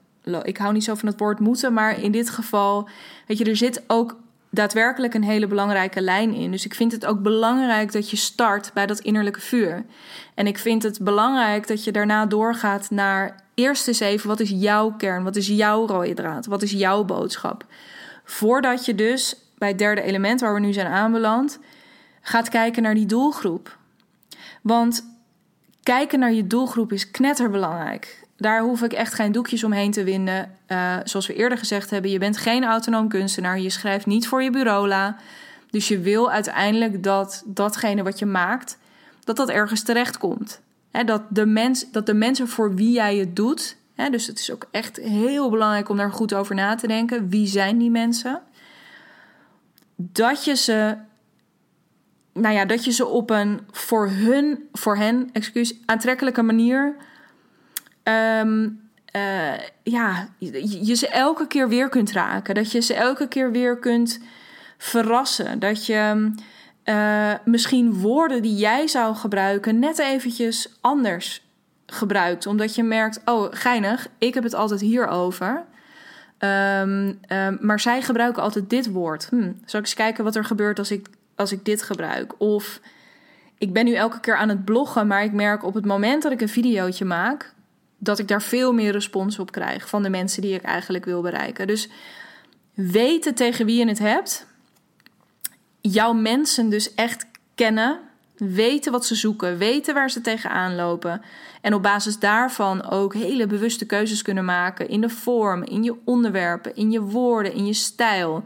[0.44, 2.90] Ik hou niet zo van het woord moeten, maar in dit geval,
[3.28, 4.16] weet je, er zit ook
[4.50, 6.52] daadwerkelijk een hele belangrijke lijn in.
[6.52, 9.86] Dus ik vind het ook belangrijk dat je start bij dat innerlijke vuur.
[10.34, 14.50] En ik vind het belangrijk dat je daarna doorgaat naar eerst eens even wat is
[14.50, 17.66] jouw kern, wat is jouw rode draad, wat is jouw boodschap.
[18.24, 21.60] Voordat je dus bij het derde element waar we nu zijn aanbeland,
[22.22, 23.78] gaat kijken naar die doelgroep.
[24.62, 25.06] Want
[25.84, 28.23] kijken naar je doelgroep is knetterbelangrijk.
[28.44, 30.58] Daar hoef ik echt geen doekjes omheen te winden.
[30.68, 33.60] Uh, zoals we eerder gezegd hebben, je bent geen autonoom kunstenaar.
[33.60, 35.18] Je schrijft niet voor je bureaula.
[35.70, 38.78] Dus je wil uiteindelijk dat datgene wat je maakt,
[39.24, 40.62] dat dat ergens terecht komt.
[41.06, 43.76] dat, de mens, dat de mensen voor wie jij het doet.
[44.12, 47.30] dus het is ook echt heel belangrijk om daar goed over na te denken.
[47.30, 48.42] Wie zijn die mensen?
[49.96, 50.96] Dat je ze.
[52.34, 56.96] Nou ja, dat je ze op een voor hun, voor hen, excuus, aantrekkelijke manier
[58.04, 58.82] um,
[59.16, 62.56] uh, ja, je, ze elke keer weer kunt raken.
[62.56, 64.20] Dat je ze elke keer weer kunt
[64.78, 65.60] verrassen.
[65.60, 66.32] Dat je
[66.86, 71.46] uh, misschien woorden die jij zou gebruiken net eventjes anders
[71.86, 72.46] gebruikt.
[72.46, 75.64] Omdat je merkt, oh geinig, ik heb het altijd hierover.
[76.40, 77.20] Um,
[77.60, 79.28] maar zij gebruiken altijd dit woord.
[79.30, 82.34] Hm, zal ik eens kijken wat er gebeurt als ik, als ik dit gebruik?
[82.38, 82.80] Of
[83.58, 86.32] ik ben nu elke keer aan het bloggen, maar ik merk op het moment dat
[86.32, 87.54] ik een videootje maak,
[88.04, 91.22] dat ik daar veel meer respons op krijg van de mensen die ik eigenlijk wil
[91.22, 91.68] bereiken.
[91.68, 91.90] Dus
[92.74, 94.46] weten tegen wie je het hebt.
[95.82, 98.00] Jouw mensen dus echt kennen.
[98.38, 99.58] Weten wat ze zoeken.
[99.58, 101.22] Weten waar ze tegenaan lopen.
[101.62, 104.90] En op basis daarvan ook hele bewuste keuzes kunnen maken.
[104.90, 108.44] In de vorm, in je onderwerpen, in je woorden, in je stijl.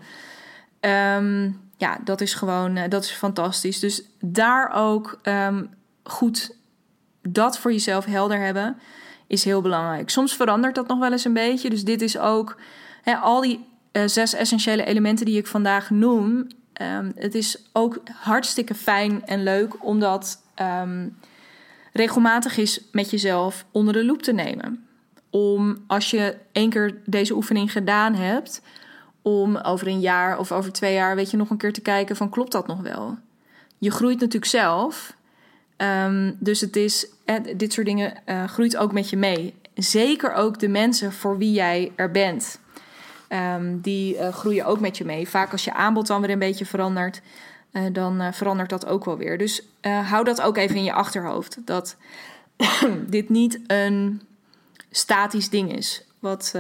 [0.80, 3.80] Ehm, ja, dat is gewoon eh, dat is fantastisch.
[3.80, 5.66] Dus daar ook ehm,
[6.04, 6.56] goed
[7.22, 8.78] dat voor jezelf helder hebben
[9.28, 10.10] is heel belangrijk.
[10.10, 11.70] Soms verandert dat nog wel eens een beetje.
[11.70, 12.58] Dus dit is ook
[13.02, 16.48] hè, al die uh, zes essentiële elementen die ik vandaag noem.
[16.82, 21.18] Um, het is ook hartstikke fijn en leuk om dat um,
[21.94, 24.88] regelmatig is met jezelf onder de loep te nemen.
[25.30, 28.62] Om als je één keer deze oefening gedaan hebt,
[29.22, 32.16] om over een jaar of over twee jaar, weet je, nog een keer te kijken
[32.16, 33.18] van klopt dat nog wel?
[33.78, 35.16] Je groeit natuurlijk zelf.
[35.78, 39.56] Um, dus het is, eh, dit soort dingen uh, groeit ook met je mee.
[39.76, 42.60] Zeker ook de mensen voor wie jij er bent.
[43.30, 45.28] Um, die uh, groeien ook met je mee.
[45.28, 47.22] Vaak als je aanbod dan weer een beetje verandert,
[47.72, 49.38] uh, dan verandert dat ook wel weer.
[49.38, 51.58] Dus hou dat ook even in je achterhoofd.
[51.66, 51.96] Dat
[53.08, 54.22] dit niet een
[54.92, 56.04] statisch ding is.
[56.20, 56.56] Wat,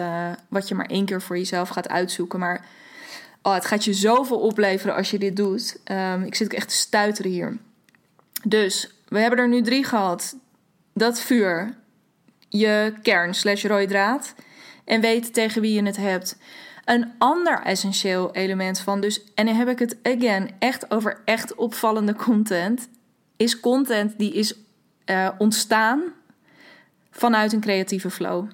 [0.47, 2.39] wat je maar één keer voor jezelf gaat uitzoeken.
[2.39, 2.65] Maar
[3.41, 5.79] oh, het gaat je zoveel opleveren als je dit doet.
[5.91, 7.57] Um, ik zit ook echt te stuiteren hier.
[8.43, 10.35] Dus we hebben er nu drie gehad.
[10.93, 11.75] Dat vuur,
[12.49, 14.33] je kern slash rode draad
[14.85, 16.37] en weten tegen wie je het hebt.
[16.85, 21.55] Een ander essentieel element van dus, en dan heb ik het again echt over echt
[21.55, 22.89] opvallende content,
[23.37, 24.55] is content die is
[25.05, 26.03] uh, ontstaan
[27.11, 28.49] vanuit een creatieve flow.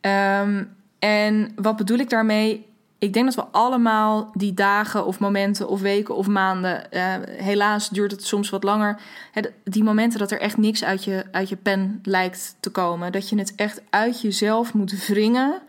[0.00, 2.66] Um, en wat bedoel ik daarmee?
[3.02, 7.88] Ik denk dat we allemaal die dagen of momenten of weken of maanden, uh, helaas
[7.88, 9.00] duurt het soms wat langer,
[9.64, 13.12] die momenten dat er echt niks uit je, uit je pen lijkt te komen.
[13.12, 15.60] Dat je het echt uit jezelf moet wringen.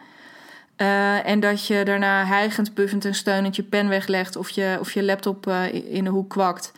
[0.78, 4.92] Uh, en dat je daarna hijgend, puffend en steunend je pen weglegt of je, of
[4.92, 6.72] je laptop uh, in de hoek kwakt.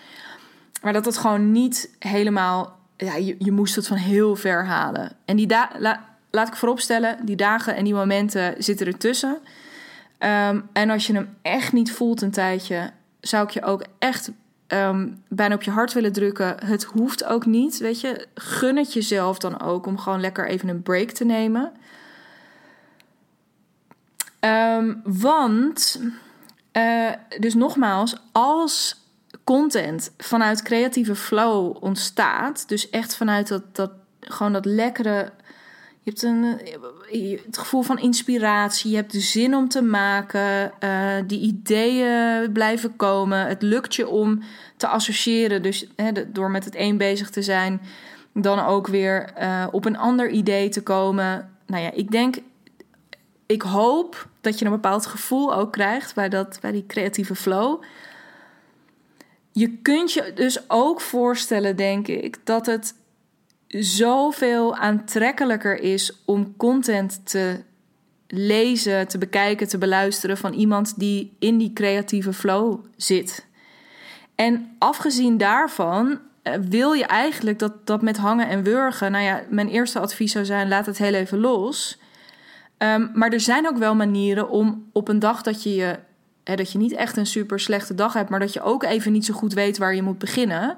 [0.81, 2.77] Maar dat het gewoon niet helemaal.
[2.97, 5.11] Ja, je, moest het van heel ver halen.
[5.25, 5.55] En die
[6.31, 9.37] laat ik vooropstellen, die dagen en die momenten zitten ertussen.
[10.25, 14.31] Um, en als je hem echt niet voelt een tijdje, zou ik je ook echt
[14.67, 16.65] um, bijna op je hart willen drukken.
[16.65, 18.27] Het hoeft ook niet, weet je.
[18.35, 21.71] Gun het jezelf dan ook om gewoon lekker even een break te nemen.
[24.39, 26.01] Um, want,
[26.73, 29.03] uh, dus nogmaals, als
[29.43, 35.31] content vanuit creatieve flow ontstaat, dus echt vanuit dat, dat gewoon dat lekkere.
[36.01, 36.73] Je hebt een, eh,
[37.45, 42.95] het gevoel van inspiratie, je hebt de zin om te maken, uh, die ideeën blijven
[42.95, 43.47] komen.
[43.47, 44.43] Het lukt je om
[44.77, 47.81] te associëren, dus hè, door met het een bezig te zijn,
[48.33, 51.49] dan ook weer uh, op een ander idee te komen.
[51.65, 52.35] Nou ja, ik denk
[53.45, 57.83] ik hoop dat je een bepaald gevoel ook krijgt bij, dat, bij die creatieve flow.
[59.51, 62.93] Je kunt je dus ook voorstellen, denk ik, dat het
[63.79, 67.63] zoveel aantrekkelijker is om content te
[68.27, 73.45] lezen, te bekijken, te beluisteren van iemand die in die creatieve flow zit.
[74.35, 79.11] En afgezien daarvan eh, wil je eigenlijk dat, dat met hangen en wurgen.
[79.11, 81.99] Nou ja, mijn eerste advies zou zijn: laat het heel even los.
[82.77, 85.99] Um, maar er zijn ook wel manieren om op een dag dat je, je
[86.43, 89.11] hè, dat je niet echt een super slechte dag hebt, maar dat je ook even
[89.11, 90.77] niet zo goed weet waar je moet beginnen.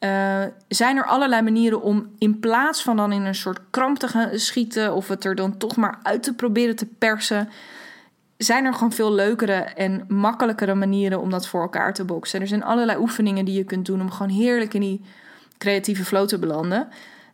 [0.00, 4.08] Uh, zijn er allerlei manieren om in plaats van dan in een soort kramp te
[4.08, 7.48] gaan schieten of het er dan toch maar uit te proberen te persen,
[8.36, 12.40] zijn er gewoon veel leukere en makkelijkere manieren om dat voor elkaar te boksen.
[12.40, 15.04] Er zijn allerlei oefeningen die je kunt doen om gewoon heerlijk in die
[15.58, 16.88] creatieve flow te belanden.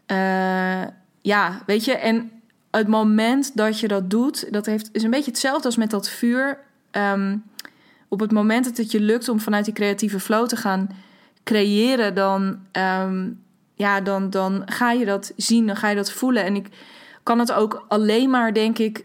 [0.06, 0.82] Uh,
[1.20, 2.30] ja, weet je, en
[2.70, 6.08] het moment dat je dat doet, dat heeft, is een beetje hetzelfde als met dat
[6.08, 6.58] vuur.
[6.90, 7.44] Um,
[8.08, 10.88] op het moment dat het je lukt om vanuit die creatieve flow te gaan
[11.44, 13.42] creëren, dan, um,
[13.74, 16.44] ja, dan, dan ga je dat zien, dan ga je dat voelen.
[16.44, 16.68] En ik
[17.22, 19.04] kan het ook alleen maar, denk ik,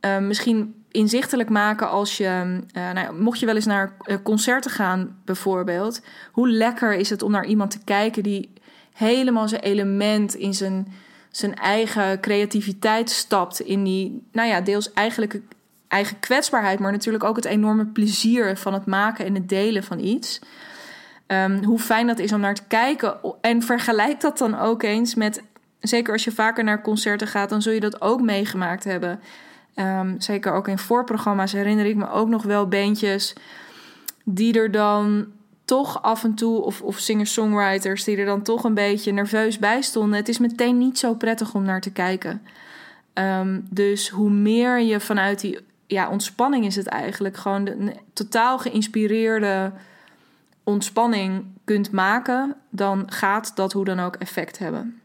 [0.00, 4.70] uh, misschien inzichtelijk maken als je, uh, nou, mocht je wel eens naar eh, concerten
[4.70, 6.02] gaan, bijvoorbeeld.
[6.32, 8.52] Hoe lekker is het om naar iemand te kijken die
[8.92, 10.92] helemaal zijn element in zijn
[11.36, 15.40] zijn eigen creativiteit stapt in die, nou ja, deels eigenlijk
[15.88, 19.98] eigen kwetsbaarheid, maar natuurlijk ook het enorme plezier van het maken en het delen van
[19.98, 20.40] iets.
[21.26, 23.16] Um, hoe fijn dat is om naar te kijken.
[23.40, 25.42] En vergelijk dat dan ook eens met,
[25.80, 29.20] zeker als je vaker naar concerten gaat, dan zul je dat ook meegemaakt hebben.
[29.74, 33.34] Um, zeker ook in voorprogramma's herinner ik me ook nog wel beentjes
[34.24, 35.26] die er dan
[35.64, 39.82] toch af en toe, of, of singer-songwriters die er dan toch een beetje nerveus bij
[39.82, 40.18] stonden.
[40.18, 42.42] Het is meteen niet zo prettig om naar te kijken.
[43.14, 47.36] Um, dus hoe meer je vanuit die ja, ontspanning is het eigenlijk.
[47.36, 49.72] Gewoon een totaal geïnspireerde
[50.66, 55.00] ontspanning kunt maken, dan gaat dat hoe dan ook effect hebben.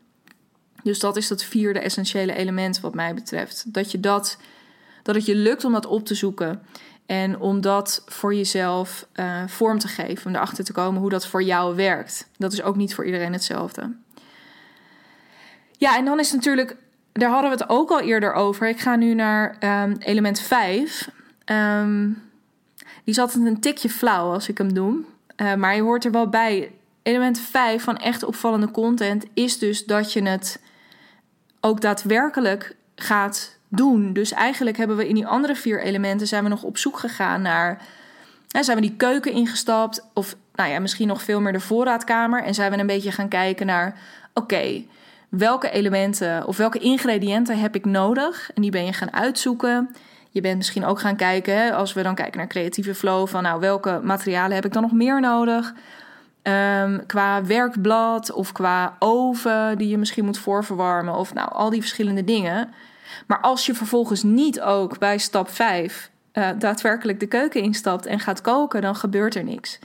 [0.84, 3.74] Dus dat is dat vierde essentiële element wat mij betreft.
[3.74, 4.38] Dat je dat,
[5.04, 6.62] dat het je lukt om dat op te zoeken.
[7.06, 10.26] En om dat voor jezelf uh, vorm te geven.
[10.26, 12.30] Om erachter te komen hoe dat voor jou werkt.
[12.38, 13.96] Dat is ook niet voor iedereen hetzelfde.
[15.78, 16.76] Ja, en dan is natuurlijk,
[17.12, 18.68] daar hadden we het ook al eerder over.
[18.68, 21.08] Ik ga nu naar um, element 5.
[21.08, 21.12] Um,
[21.46, 22.10] ehm,
[23.04, 25.06] die zat een tikje flauw als ik hem noem.
[25.42, 26.72] Uh, maar je hoort er wel bij.
[27.04, 30.62] Element 5 van echt opvallende content is dus dat je het
[31.60, 34.14] ook daadwerkelijk gaat doen.
[34.14, 37.42] Dus eigenlijk hebben we in die andere vier elementen zijn we nog op zoek gegaan
[37.42, 37.82] naar.
[38.48, 40.08] Hè, zijn we die keuken ingestapt?
[40.14, 42.44] Of nou ja, misschien nog veel meer de voorraadkamer.
[42.44, 44.00] En zijn we een beetje gaan kijken naar.
[44.34, 44.84] Oké,
[45.30, 48.52] welke elementen of welke ingrediënten heb ik nodig?
[48.54, 49.96] En die ben je gaan uitzoeken.
[50.34, 53.60] Je bent misschien ook gaan kijken, als we dan kijken naar creatieve flow, van nou
[53.60, 55.74] welke materialen heb ik dan nog meer nodig?
[56.44, 61.82] Um, qua werkblad of qua oven die je misschien moet voorverwarmen of nou al die
[61.82, 62.74] verschillende dingen.
[63.28, 68.06] Maar als je vervolgens niet ook bij stap 5 uh, eh, daadwerkelijk de keuken instapt
[68.06, 69.80] en gaat koken, dan gebeurt er niks.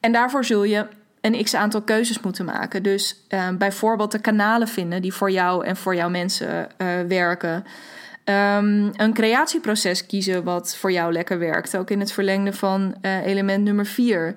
[0.00, 0.86] En daarvoor zul je
[1.20, 2.82] een x aantal keuzes moeten maken.
[2.82, 7.64] Dus uh, bijvoorbeeld de kanalen vinden die voor jou en voor jouw mensen uh, werken.
[8.28, 11.76] Um, een creatieproces kiezen wat voor jou lekker werkt.
[11.76, 14.26] Ook in het verlengde van uh, element nummer 4.
[14.26, 14.34] Um,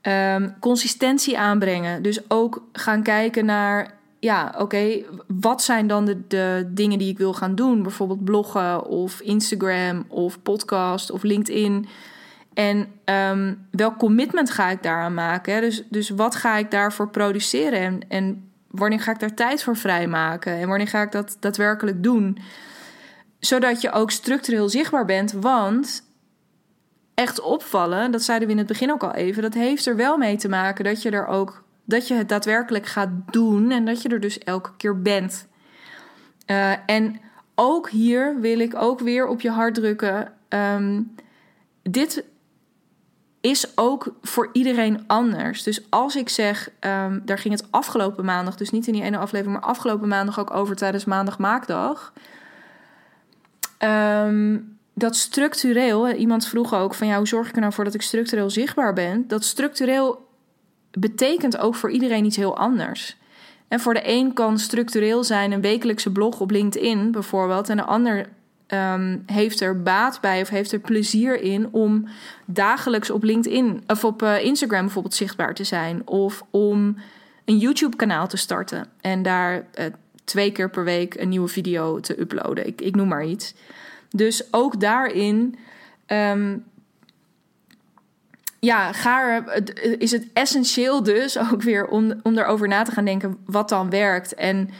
[0.00, 2.02] ehm, consistentie aanbrengen.
[2.02, 7.18] Dus ook gaan kijken naar ja, oké, wat zijn dan de, de dingen die ik
[7.18, 7.82] wil gaan doen?
[7.82, 11.88] Bijvoorbeeld bloggen of Instagram of podcast of LinkedIn.
[12.54, 15.60] En um, welk commitment ga ik daaraan maken?
[15.60, 17.80] Dus, dus wat ga ik daarvoor produceren?
[17.80, 20.52] En, en wanneer ga ik daar tijd voor vrijmaken?
[20.52, 22.38] En wanneer ga ik dat daadwerkelijk doen?
[23.40, 25.32] Zodat je ook structureel zichtbaar bent.
[25.32, 26.02] Want
[27.14, 30.16] echt opvallen, dat zeiden we in het begin ook al even, dat heeft er wel
[30.16, 34.02] mee te maken dat je er ook dat je het daadwerkelijk gaat doen en dat
[34.02, 35.48] je er dus elke keer bent.
[36.46, 37.20] Uh, en
[37.54, 40.32] ook hier wil ik ook weer op je hart drukken.
[40.48, 41.14] Um,
[41.82, 42.24] dit
[43.40, 45.62] is ook voor iedereen anders.
[45.62, 49.18] Dus als ik zeg, um, daar ging het afgelopen maandag, dus niet in die ene
[49.18, 52.12] aflevering, maar afgelopen maandag ook over tijdens maandag maakdag.
[53.84, 57.94] Um, dat structureel, iemand vroeg ook van ja, hoe zorg ik er nou voor dat
[57.94, 59.28] ik structureel zichtbaar ben?
[59.28, 60.28] Dat structureel
[60.90, 63.16] betekent ook voor iedereen iets heel anders.
[63.68, 67.68] En voor de een kan structureel zijn een wekelijkse blog op LinkedIn bijvoorbeeld.
[67.68, 68.28] En de ander
[68.68, 72.08] um, heeft er baat bij of heeft er plezier in om
[72.44, 76.06] dagelijks op LinkedIn of op uh, Instagram bijvoorbeeld zichtbaar te zijn.
[76.06, 76.96] Of om
[77.44, 79.84] een YouTube-kanaal te starten en daar uh,
[80.30, 82.66] twee keer per week een nieuwe video te uploaden.
[82.66, 83.54] Ik, ik noem maar iets.
[84.10, 85.58] Dus ook daarin
[86.06, 86.64] um,
[88.60, 88.92] ja,
[89.98, 93.90] is het essentieel dus ook weer om, om erover na te gaan denken wat dan
[93.90, 94.34] werkt.
[94.34, 94.70] En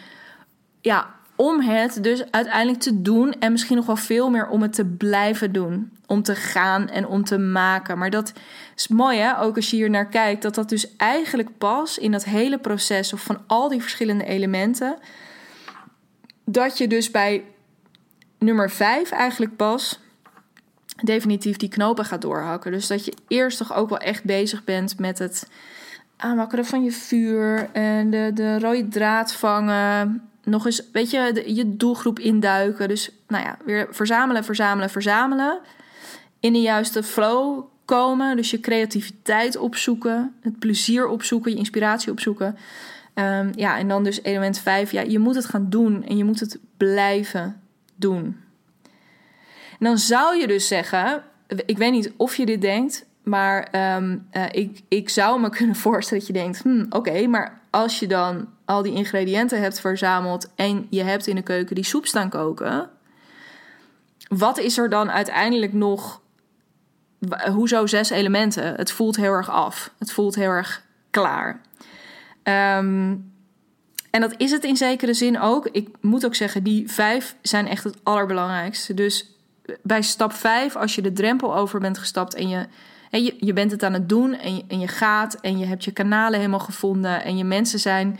[0.80, 4.72] ja, om het dus uiteindelijk te doen en misschien nog wel veel meer om het
[4.72, 5.92] te blijven doen.
[6.06, 7.98] Om te gaan en om te maken.
[7.98, 8.32] Maar dat
[8.76, 12.10] is mooi hè, ook als je hier naar kijkt, dat dat dus eigenlijk pas in
[12.10, 14.96] dat hele proces of van al die verschillende elementen,
[16.52, 17.44] dat je dus bij
[18.38, 20.00] nummer 5 eigenlijk pas
[21.02, 22.72] definitief die knopen gaat doorhakken.
[22.72, 25.48] Dus dat je eerst toch ook wel echt bezig bent met het
[26.16, 30.22] aanwakkeren van je vuur en de, de rode draad vangen.
[30.44, 32.88] Nog eens, weet je, je doelgroep induiken.
[32.88, 35.58] Dus nou ja, weer verzamelen, verzamelen, verzamelen.
[36.40, 38.36] In de juiste flow komen.
[38.36, 42.56] Dus je creativiteit opzoeken, het plezier opzoeken, je inspiratie opzoeken.
[43.14, 44.92] Um, ja, en dan dus element 5.
[44.92, 47.60] Ja, je moet het gaan doen en je moet het blijven
[47.96, 48.36] doen
[49.80, 51.22] dan zou je dus zeggen,
[51.66, 55.76] ik weet niet of je dit denkt, maar ehm, eh, ik, ik zou me kunnen
[55.76, 60.50] voorstellen dat je denkt: hmm, oké, maar als je dan al die ingrediënten hebt verzameld
[60.54, 62.90] en je hebt in de keuken die soep staan koken,
[64.28, 66.20] wat is er dan uiteindelijk nog?
[67.52, 68.74] Hoezo zes elementen?
[68.74, 69.92] Het voelt heel erg af.
[69.98, 71.60] Het voelt heel erg klaar.
[72.50, 73.16] Ehm,
[74.10, 75.68] en dat is het in zekere zin ook.
[75.72, 78.94] Ik moet ook zeggen, die vijf zijn echt het allerbelangrijkste.
[78.94, 79.34] Dus
[79.82, 82.66] bij stap 5, als je de drempel over bent gestapt en je,
[83.10, 85.66] en je, je bent het aan het doen en je, en je gaat en je
[85.66, 88.18] hebt je kanalen helemaal gevonden en je mensen zijn.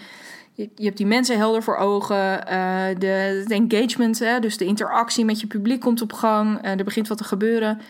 [0.55, 2.17] Je, hebt die mensen helder voor ogen.
[2.17, 3.07] Uh, de,
[3.47, 6.65] het engagement, hè, dus de interactie met je publiek komt op gang.
[6.65, 7.81] Uh, er begint wat te gebeuren.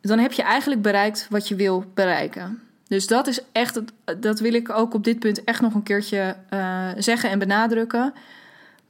[0.00, 2.65] Dan heb je eigenlijk bereikt wat je wil bereiken.
[2.88, 3.80] Dus dat is echt,
[4.20, 8.12] dat wil ik ook op dit punt echt nog een keertje uh, zeggen en benadrukken.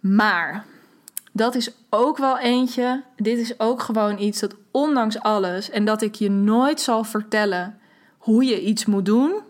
[0.01, 0.65] Maar
[1.33, 3.03] dat is ook wel eentje.
[3.17, 7.79] Dit is ook gewoon iets dat ondanks alles en dat ik je nooit zal vertellen
[8.19, 9.41] hoe je iets moet doen.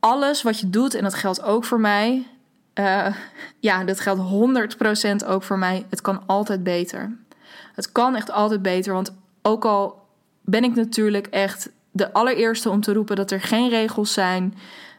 [0.00, 2.26] Alles wat je doet, en dat geldt ook voor mij.
[2.74, 3.16] Uh,
[3.58, 4.20] ja, dat geldt
[5.24, 5.86] 100% ook voor mij.
[5.90, 7.16] Het kan altijd beter.
[7.74, 8.92] Het kan echt altijd beter.
[8.92, 10.06] Want ook al
[10.40, 14.54] ben ik natuurlijk echt de allereerste om te roepen dat er geen regels zijn.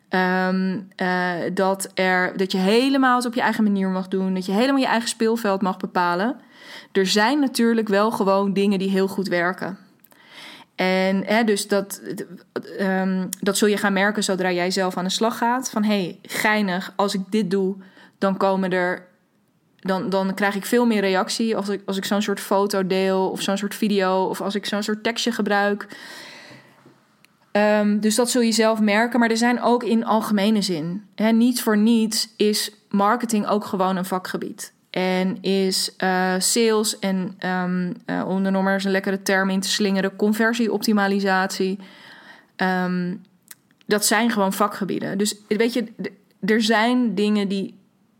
[0.09, 4.33] Um, uh, dat, er, dat je helemaal het op je eigen manier mag doen.
[4.33, 6.35] Dat je helemaal je eigen speelveld mag bepalen.
[6.91, 9.77] Er zijn natuurlijk wel gewoon dingen die heel goed werken.
[10.75, 12.01] En hè, dus dat,
[12.79, 15.69] um, dat zul je gaan merken zodra jij zelf aan de slag gaat.
[15.69, 17.75] Van hey, geinig, als ik dit doe,
[18.17, 19.05] dan komen er.
[19.79, 23.29] Dan, dan krijg ik veel meer reactie als ik, als ik zo'n soort foto deel
[23.29, 25.87] of zo'n soort video of als ik zo'n soort tekstje gebruik.
[27.51, 29.19] Um, dus dat zul je zelf merken.
[29.19, 31.03] Maar er zijn ook in algemene zin.
[31.15, 34.73] Hè, niet voor niets is marketing ook gewoon een vakgebied.
[34.89, 39.49] En is uh, sales en um, uh, om er nog maar eens een lekkere term
[39.49, 41.79] in te slingeren, conversieoptimalisatie.
[42.57, 43.21] Um,
[43.85, 45.17] dat zijn gewoon vakgebieden.
[45.17, 45.85] Dus weet je,
[46.39, 47.79] er zijn dingen die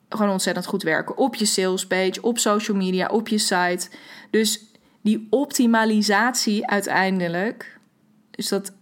[0.10, 1.18] gewoon ontzettend goed werken.
[1.18, 3.90] Op je salespage, op social media, op je site.
[4.30, 4.66] Dus
[5.02, 7.80] die optimalisatie uiteindelijk,
[8.32, 8.74] dus dat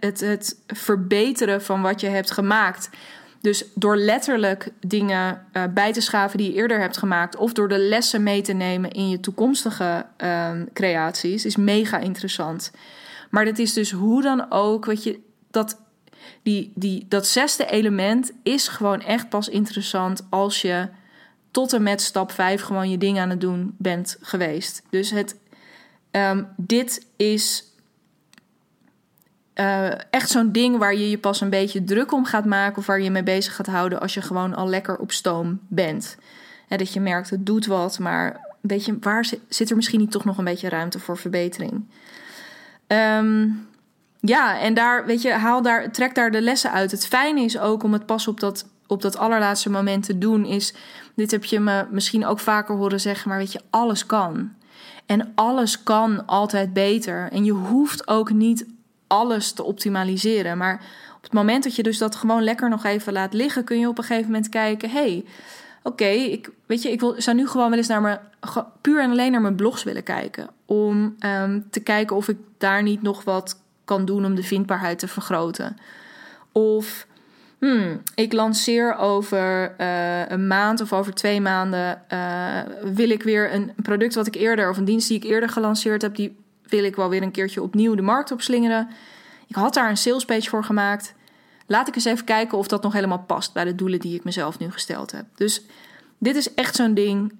[0.00, 2.90] het, het verbeteren van wat je hebt gemaakt.
[3.40, 7.68] Dus door letterlijk dingen uh, bij te schaven die je eerder hebt gemaakt, of door
[7.68, 12.70] de lessen mee te nemen in je toekomstige uh, creaties, is mega interessant.
[13.30, 15.80] Maar dat is dus hoe dan ook, wat je, dat,
[16.42, 20.88] die, die, dat zesde element is gewoon echt pas interessant als je
[21.50, 24.82] tot en met stap 5 gewoon je ding aan het doen bent geweest.
[24.90, 25.36] Dus het,
[26.10, 27.65] um, dit is
[29.60, 32.86] uh, echt zo'n ding waar je je pas een beetje druk om gaat maken of
[32.86, 36.16] waar je mee bezig gaat houden als je gewoon al lekker op stoom bent.
[36.68, 40.10] En dat je merkt, het doet wat, maar weet je, waar zit er misschien niet
[40.10, 41.84] toch nog een beetje ruimte voor verbetering?
[42.86, 43.68] Um,
[44.20, 46.90] ja, en daar, weet je, haal daar, trek daar de lessen uit.
[46.90, 50.44] Het fijne is ook om het pas op dat, op dat allerlaatste moment te doen,
[50.44, 50.74] is,
[51.14, 54.52] dit heb je me misschien ook vaker horen zeggen, maar weet je, alles kan.
[55.06, 57.28] En alles kan altijd beter.
[57.32, 58.66] En je hoeft ook niet
[59.06, 60.58] alles te optimaliseren.
[60.58, 60.80] Maar
[61.16, 63.88] op het moment dat je dus dat gewoon lekker nog even laat liggen, kun je
[63.88, 65.24] op een gegeven moment kijken: hey,
[65.82, 68.18] oké, ik, weet je, ik wil, zou nu gewoon wel eens naar mijn,
[68.80, 70.48] puur en alleen naar mijn blogs willen kijken.
[70.64, 74.98] Om um, te kijken of ik daar niet nog wat kan doen om de vindbaarheid
[74.98, 75.76] te vergroten.
[76.52, 77.06] Of
[77.58, 82.02] hmm, ik lanceer over uh, een maand of over twee maanden.
[82.12, 85.48] Uh, wil ik weer een product wat ik eerder, of een dienst die ik eerder
[85.48, 86.36] gelanceerd heb, die
[86.68, 88.88] wil ik wel weer een keertje opnieuw de markt opslingeren.
[89.46, 91.14] Ik had daar een salespage voor gemaakt.
[91.66, 94.24] Laat ik eens even kijken of dat nog helemaal past bij de doelen die ik
[94.24, 95.24] mezelf nu gesteld heb.
[95.34, 95.62] Dus
[96.18, 97.32] dit is echt zo'n ding.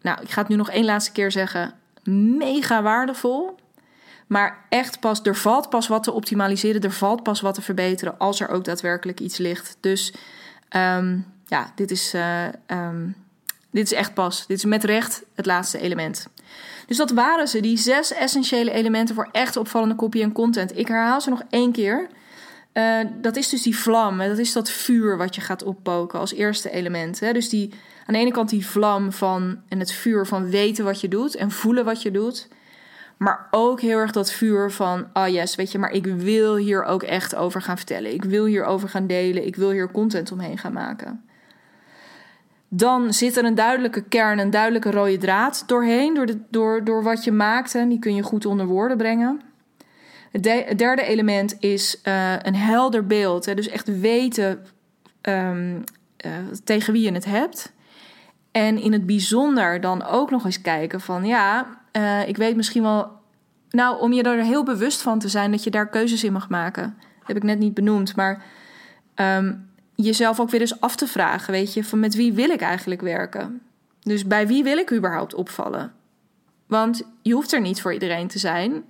[0.00, 1.74] Nou, ik ga het nu nog één laatste keer zeggen.
[2.38, 3.58] Mega waardevol.
[4.26, 6.80] Maar echt pas, er valt pas wat te optimaliseren.
[6.80, 9.76] Er valt pas wat te verbeteren als er ook daadwerkelijk iets ligt.
[9.80, 10.14] Dus
[10.76, 13.16] um, ja, dit is, uh, um,
[13.70, 14.46] dit is echt pas.
[14.46, 16.28] Dit is met recht het laatste element.
[16.86, 20.78] Dus dat waren ze, die zes essentiële elementen voor echt opvallende copy en content.
[20.78, 22.08] Ik herhaal ze nog één keer.
[22.72, 26.34] Uh, dat is dus die vlam, dat is dat vuur wat je gaat oppoken als
[26.34, 27.20] eerste element.
[27.20, 27.32] Hè?
[27.32, 27.72] Dus die,
[28.06, 31.34] aan de ene kant die vlam van en het vuur van weten wat je doet
[31.34, 32.48] en voelen wat je doet.
[33.16, 36.56] Maar ook heel erg dat vuur van, ah oh yes, weet je, maar ik wil
[36.56, 38.14] hier ook echt over gaan vertellen.
[38.14, 39.46] Ik wil hierover gaan delen.
[39.46, 41.24] Ik wil hier content omheen gaan maken
[42.72, 47.02] dan zit er een duidelijke kern, een duidelijke rode draad doorheen, door, de, door, door
[47.02, 47.74] wat je maakt.
[47.74, 49.40] En die kun je goed onder woorden brengen.
[50.30, 50.42] Het,
[50.78, 53.44] derde element is uh, een helder beeld.
[53.44, 54.66] Hè, dus echt weten
[55.22, 55.84] um,
[56.26, 56.32] uh,
[56.64, 57.72] tegen wie je het hebt.
[58.50, 62.82] En in het bijzonder dan ook nog eens kijken van ja, uh, ik weet misschien
[62.82, 63.18] wel.
[63.70, 66.48] Nou, om je er heel bewust van te zijn dat je daar keuzes in mag
[66.48, 66.96] maken.
[67.18, 68.16] Dat heb ik net niet benoemd.
[68.16, 68.44] Maar
[69.14, 69.69] um,
[70.04, 73.00] jezelf ook weer eens af te vragen, weet je, van met wie wil ik eigenlijk
[73.00, 73.60] werken?
[74.02, 75.92] Dus bij wie wil ik überhaupt opvallen?
[76.66, 78.84] Want je hoeft er niet voor iedereen te zijn.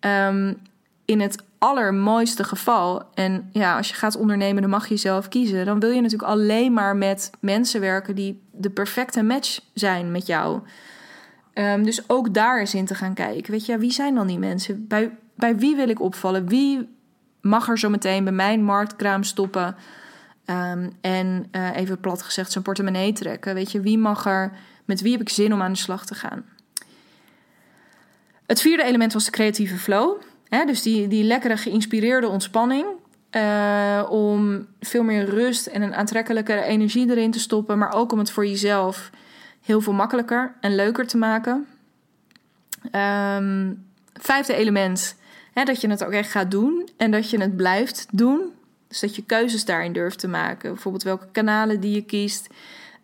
[0.00, 0.56] Um,
[1.04, 5.64] in het allermooiste geval, en ja, als je gaat ondernemen, dan mag je zelf kiezen.
[5.64, 10.26] Dan wil je natuurlijk alleen maar met mensen werken die de perfecte match zijn met
[10.26, 10.60] jou.
[11.54, 13.52] Um, dus ook daar eens in te gaan kijken.
[13.52, 14.86] Weet je, wie zijn dan die mensen?
[14.86, 16.48] Bij, bij wie wil ik opvallen?
[16.48, 16.88] Wie
[17.40, 19.76] mag er zo meteen bij mijn marktkraam stoppen?
[20.46, 23.54] Um, en uh, even plat gezegd, zijn portemonnee trekken.
[23.54, 24.52] Weet je, wie mag er,
[24.84, 26.44] met wie heb ik zin om aan de slag te gaan?
[28.46, 30.20] Het vierde element was de creatieve flow.
[30.48, 30.64] Hè?
[30.64, 32.86] Dus die, die lekkere geïnspireerde ontspanning.
[33.30, 37.78] Uh, om veel meer rust en een aantrekkelijkere energie erin te stoppen.
[37.78, 39.10] Maar ook om het voor jezelf
[39.62, 41.66] heel veel makkelijker en leuker te maken.
[42.90, 43.72] Ehm,
[44.12, 45.16] vijfde element,
[45.52, 48.52] hè, dat je het ook echt gaat doen en dat je het blijft doen.
[48.94, 50.72] Dus dat je keuzes daarin durft te maken.
[50.72, 52.48] Bijvoorbeeld welke kanalen die je kiest.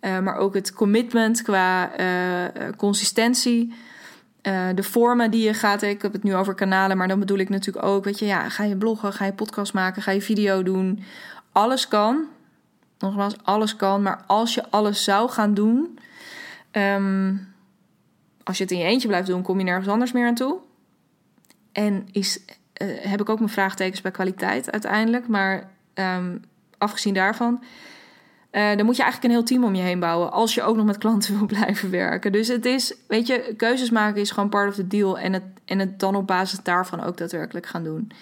[0.00, 3.74] Uh, maar ook het commitment qua uh, consistentie.
[4.42, 5.82] Uh, de vormen die je gaat.
[5.82, 8.04] Ik heb het nu over kanalen, maar dan bedoel ik natuurlijk ook.
[8.04, 11.04] Weet je, ja, ga je bloggen, ga je podcast maken, ga je video doen.
[11.52, 12.24] Alles kan.
[12.98, 14.02] Nogmaals, alles kan.
[14.02, 15.98] Maar als je alles zou gaan doen.
[16.72, 17.48] Um,
[18.42, 20.58] als je het in je eentje blijft doen, kom je nergens anders meer aan toe.
[21.72, 22.40] En is,
[22.84, 25.28] heb ik ook mijn vraagtekens bij kwaliteit uiteindelijk.
[25.28, 26.40] Maar um,
[26.78, 27.62] afgezien daarvan
[28.52, 30.32] uh, dan moet je eigenlijk een heel team om je heen bouwen.
[30.32, 32.32] Als je ook nog met klanten wil blijven werken.
[32.32, 35.18] Dus het is, weet je, keuzes maken is gewoon part of the deal.
[35.18, 38.12] En het, en het dan op basis daarvan ook daadwerkelijk gaan doen.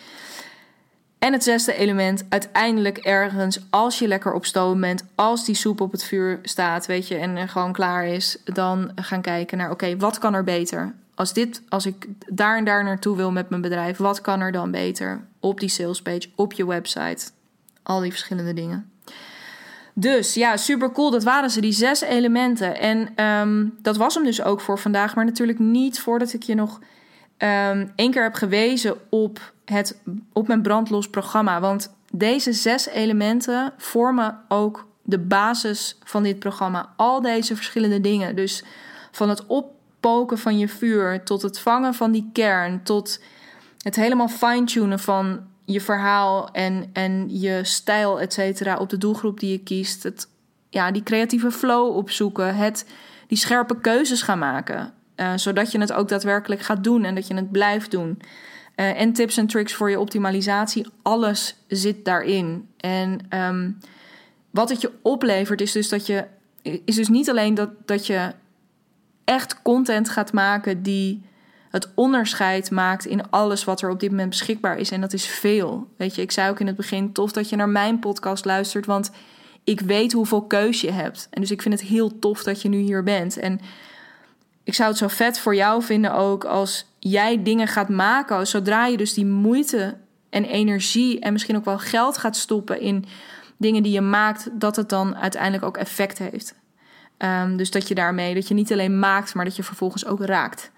[1.19, 5.81] En het zesde element, uiteindelijk ergens, als je lekker op stoom bent, als die soep
[5.81, 9.97] op het vuur staat, weet je, en gewoon klaar is, dan gaan kijken naar, oké,
[9.97, 10.95] wat kan er beter?
[11.15, 14.53] Als, dit, als ik daar en daar naartoe wil met mijn bedrijf, wat kan er
[14.53, 15.25] dan beter?
[15.41, 17.31] Op die salespage, op je website,
[17.89, 18.91] al die verschillende dingen.
[19.95, 21.11] Dus ja, super cool.
[21.11, 22.79] Dat waren ze, die zes elementen.
[22.79, 25.15] En ehm, dat was hem dus ook voor vandaag.
[25.15, 26.79] Maar natuurlijk niet voordat ik je nog
[27.39, 30.01] um, één keer heb gewezen op, het,
[30.33, 31.61] op mijn brandlos programma.
[31.61, 36.93] Want deze zes elementen vormen ook de basis van dit programma.
[36.97, 38.37] Al deze verschillende dingen.
[38.37, 38.65] Dus
[39.11, 43.21] van het oppoken van je vuur tot het vangen van die kern, tot
[43.83, 49.41] het helemaal fine-tunen van je verhaal en, en je stijl, et cetera, op de doelgroep
[49.41, 50.03] die je kiest.
[50.03, 50.29] Het,
[50.71, 52.57] ja, die creatieve flow opzoeken.
[52.57, 52.87] Het,
[53.27, 54.93] die scherpe keuzes gaan maken.
[55.17, 58.19] Uh, zodat je het ook daadwerkelijk gaat doen en dat je het blijft doen.
[58.77, 60.87] Uh, en tips en tricks voor je optimalisatie.
[61.03, 62.69] Alles zit daarin.
[62.77, 63.79] En um,
[64.51, 66.25] wat het je oplevert is dus dat je.
[66.85, 68.33] Is dus niet alleen dat, dat je
[69.25, 71.23] echt content gaat maken die
[71.79, 74.91] het onderscheid maakt in alles wat er op dit moment beschikbaar is.
[74.91, 75.89] En dat is veel.
[75.97, 78.87] Weet je, ik zei ook in het begin: tof dat je naar mijn podcast luistert,
[78.87, 79.11] want
[79.65, 81.29] ik weet hoeveel keus je hebt.
[81.31, 83.39] En dus ik vind het heel tof dat je nu hier bent.
[83.39, 83.61] En
[84.65, 88.87] ik zou het zo vet voor jou vinden ook als jij dingen gaat maken, zodra
[88.87, 89.97] je dus die moeite
[90.31, 93.05] en energie en misschien ook wel geld gaat stoppen in
[93.57, 96.55] dingen die je maakt, dat het dan uiteindelijk ook effect heeft.
[97.19, 100.25] Um, dus dat je daarmee, dat je niet alleen maakt, maar dat je vervolgens ook
[100.25, 100.71] raakt.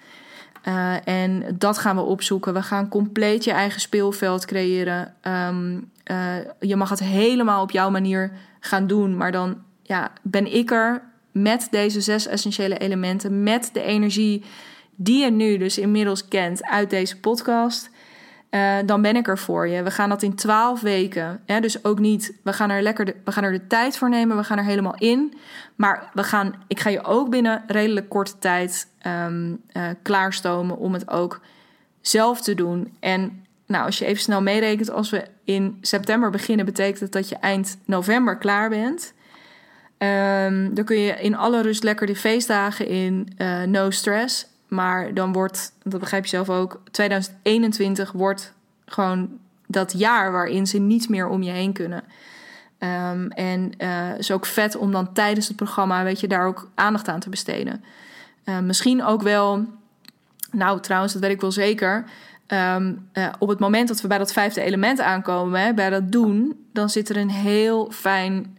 [0.68, 2.54] Uh, en dat gaan we opzoeken.
[2.54, 5.14] We gaan compleet je eigen speelveld creëren.
[5.22, 9.16] Um, uh, je mag het helemaal op jouw manier gaan doen.
[9.16, 11.02] Maar dan ja, ben ik er
[11.32, 14.44] met deze zes essentiële elementen, met de energie
[14.96, 17.90] die je nu dus inmiddels kent uit deze podcast.
[18.50, 19.82] Uh, dan ben ik er voor je.
[19.82, 21.40] We gaan dat in twaalf weken.
[21.46, 21.60] Hè?
[21.60, 24.36] Dus ook niet, we gaan er lekker de, we gaan er de tijd voor nemen.
[24.36, 25.34] We gaan er helemaal in.
[25.76, 30.92] Maar we gaan, ik ga je ook binnen redelijk korte tijd um, uh, klaarstomen om
[30.92, 31.40] het ook
[32.00, 32.96] zelf te doen.
[33.00, 37.28] En nou, als je even snel meerekent, als we in september beginnen, betekent dat dat
[37.28, 39.12] je eind november klaar bent.
[39.98, 44.46] Um, dan kun je in alle rust lekker de feestdagen in, uh, no stress.
[44.68, 48.52] Maar dan wordt, dat begrijp je zelf ook, 2021 wordt
[48.86, 52.02] gewoon dat jaar waarin ze niet meer om je heen kunnen.
[52.78, 56.70] Um, en uh, is ook vet om dan tijdens het programma, weet je, daar ook
[56.74, 57.84] aandacht aan te besteden.
[58.44, 59.66] Uh, misschien ook wel,
[60.52, 62.04] nou trouwens, dat weet ik wel zeker.
[62.46, 66.12] Um, uh, op het moment dat we bij dat vijfde element aankomen, hè, bij dat
[66.12, 68.58] doen, dan zit er een heel fijn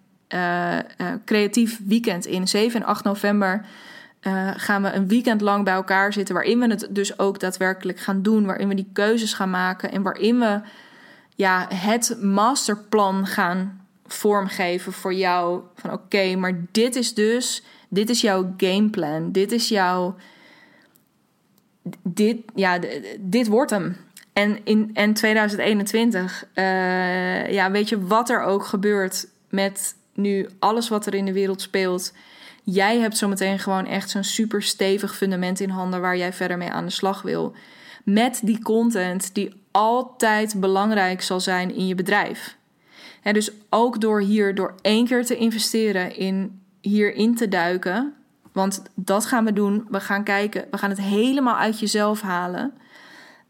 [1.25, 2.47] creatief weekend in.
[2.47, 3.65] 7 en 8 november
[4.55, 6.35] gaan we een weekend lang bij elkaar zitten.
[6.35, 8.45] Waarin we het dus ook daadwerkelijk gaan doen.
[8.45, 9.91] Waarin we die keuzes gaan maken.
[9.91, 10.61] En waarin we
[11.35, 13.80] ja, het masterplan gaan
[14.13, 15.61] vormgeven voor jou.
[15.75, 17.63] Van oké, maar dit is dus.
[17.89, 19.31] Dit is jouw gameplan.
[19.31, 20.15] Dit is jouw.
[22.03, 22.79] Dit, ja,
[23.19, 23.97] dit wordt hem.
[24.33, 30.49] En in en 2021, uh, eh, ja, weet je wat er ook gebeurt met nu
[30.59, 32.13] alles wat er in de wereld speelt
[32.63, 36.69] Jij hebt zometeen gewoon echt zo'n super stevig fundament in handen waar jij verder mee
[36.69, 37.55] aan de slag wil.
[38.03, 42.57] Met die content die altijd belangrijk zal zijn in je bedrijf.
[43.21, 48.13] Dus ook door hier door één keer te investeren in hierin te duiken.
[48.51, 49.85] Want dat gaan we doen.
[49.89, 50.65] We gaan kijken.
[50.71, 52.73] We gaan het helemaal uit jezelf halen.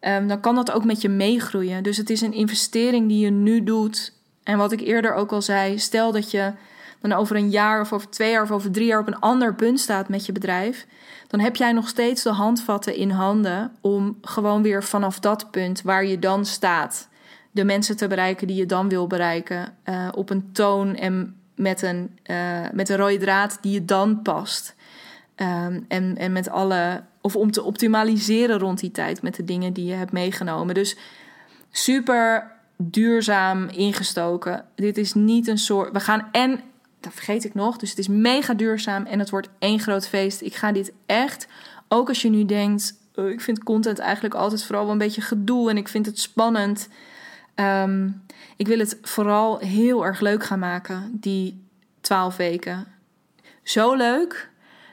[0.01, 1.83] Um, dan kan dat ook met je meegroeien.
[1.83, 4.13] Dus het is een investering die je nu doet.
[4.43, 6.53] En wat ik eerder ook al zei, stel dat je
[7.01, 9.55] dan over een jaar of over twee jaar of over drie jaar op een ander
[9.55, 10.87] punt staat met je bedrijf,
[11.27, 15.81] dan heb jij nog steeds de handvatten in handen om gewoon weer vanaf dat punt
[15.81, 17.07] waar je dan staat,
[17.51, 21.81] de mensen te bereiken die je dan wil bereiken, uh, op een toon en met
[21.81, 24.75] een, uh, met een rode draad die je dan past.
[25.35, 29.73] Ehm, en, en met alle, of om te optimaliseren rond die tijd met de dingen
[29.73, 30.75] die je hebt meegenomen.
[30.75, 30.97] Dus
[31.71, 34.65] super duurzaam ingestoken.
[34.75, 35.91] Dit is niet een soort.
[35.91, 36.59] We gaan en.
[36.99, 37.77] Dat vergeet ik nog.
[37.77, 40.41] Dus het is mega duurzaam en het wordt één groot feest.
[40.41, 41.47] Ik ga dit echt.
[41.87, 42.99] Ook als je nu denkt.
[43.15, 46.19] Oh, ik vind content eigenlijk altijd vooral wel een beetje gedoe en ik vind het
[46.19, 46.87] spannend.
[47.55, 48.09] Ehm,
[48.57, 51.67] ik wil het vooral heel erg leuk gaan maken, die
[52.01, 52.87] twaalf weken.
[53.63, 54.49] Zo leuk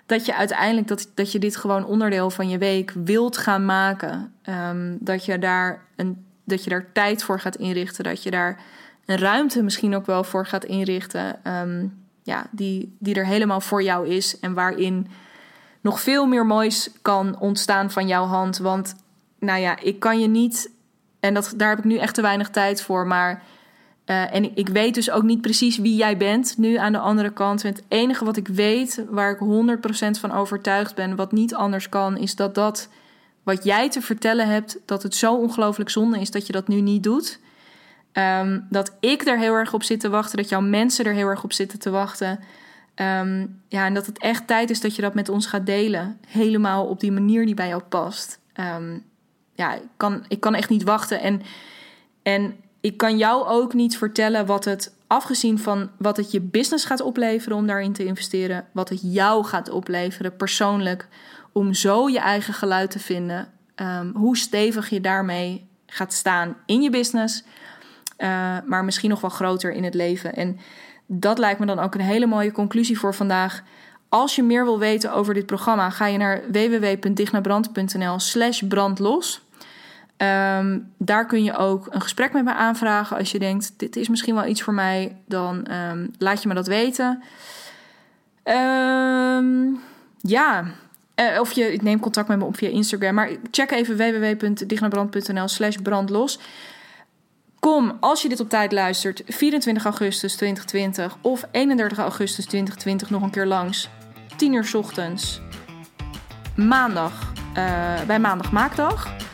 [0.07, 4.33] dat je uiteindelijk dat, dat je dit gewoon onderdeel van je week wilt gaan maken.
[4.43, 8.05] Ehm, dat, je daar een, dat je daar tijd voor gaat inrichten.
[8.05, 8.61] Dat je daar
[9.07, 11.45] een ruimte misschien ook wel voor gaat inrichten.
[11.45, 11.87] Ehm,
[12.23, 14.41] ja, die, die er helemaal voor jou is.
[14.41, 15.07] En waarin
[15.81, 18.59] nog veel meer moois kan ontstaan van jouw hand.
[18.59, 18.95] Want
[19.39, 20.71] nou ja, ik kan je niet.
[21.21, 23.07] En dat, daar heb ik nu echt te weinig tijd voor.
[23.07, 23.43] Maar
[24.07, 27.31] uh, en ik weet dus ook niet precies wie jij bent nu aan de andere
[27.31, 27.63] kant.
[27.63, 32.17] het enige wat ik weet, waar ik 100% van overtuigd ben, wat niet anders kan,
[32.17, 32.89] is dat dat
[33.43, 36.81] wat jij te vertellen hebt, dat het zo ongelooflijk zonde is dat je dat nu
[36.81, 37.41] niet doet.
[38.13, 41.29] Um, dat ik er heel erg op zit te wachten, dat jouw mensen er heel
[41.29, 42.41] erg op zitten te wachten.
[42.95, 46.19] Um, ja, en dat het echt tijd is dat je dat met ons gaat delen.
[46.27, 48.41] Helemaal op die manier die bij jou past.
[48.55, 49.05] Um,
[49.59, 51.21] ja, ik kan, ik kan echt niet wachten.
[51.21, 51.43] En,
[52.23, 56.85] en ik kan jou ook niet vertellen wat het, afgezien van wat het je business
[56.85, 61.09] gaat opleveren om daarin te investeren, wat het jou gaat opleveren persoonlijk,
[61.53, 66.83] om zo je eigen geluid te vinden, um, hoe stevig je daarmee gaat staan in
[66.83, 67.45] je business,
[68.19, 70.35] uh, maar misschien nog wel groter in het leven.
[70.35, 70.59] En
[71.07, 73.63] dat lijkt me dan ook een hele mooie conclusie voor vandaag.
[74.09, 79.47] Als je meer wil weten over dit programma, ga je naar www.dignabrand.nl/slash brandlos.
[80.23, 83.17] Um, daar kun je ook een gesprek met me aanvragen.
[83.17, 86.55] Als je denkt, dit is misschien wel iets voor mij, dan um, laat je me
[86.55, 87.23] dat weten.
[88.45, 89.81] Um,
[90.17, 90.65] ja,
[91.15, 93.15] uh, of je neem contact met me op via Instagram.
[93.15, 96.39] Maar check even www.dignabrand.nl slash brandlos.
[97.59, 103.23] Kom, als je dit op tijd luistert, 24 augustus 2020 of 31 augustus 2020 nog
[103.23, 103.89] een keer langs.
[104.37, 105.41] 10 uur ochtends.
[106.57, 109.28] Maandag, uh, bij Maandag Maakdag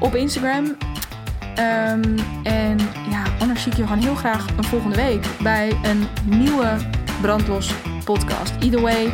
[0.00, 0.64] op Instagram.
[0.64, 2.78] Um, en
[3.10, 6.76] ja, anders zie ik je gewoon heel graag een volgende week bij een nieuwe
[7.20, 7.74] Brandlos
[8.04, 8.52] podcast.
[8.60, 9.12] Either way,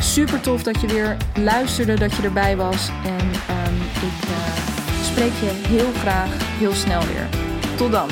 [0.00, 2.88] super tof dat je weer luisterde, dat je erbij was.
[3.04, 4.36] En um, ik uh,
[5.02, 7.28] spreek je heel graag heel snel weer.
[7.76, 8.08] Tot dan.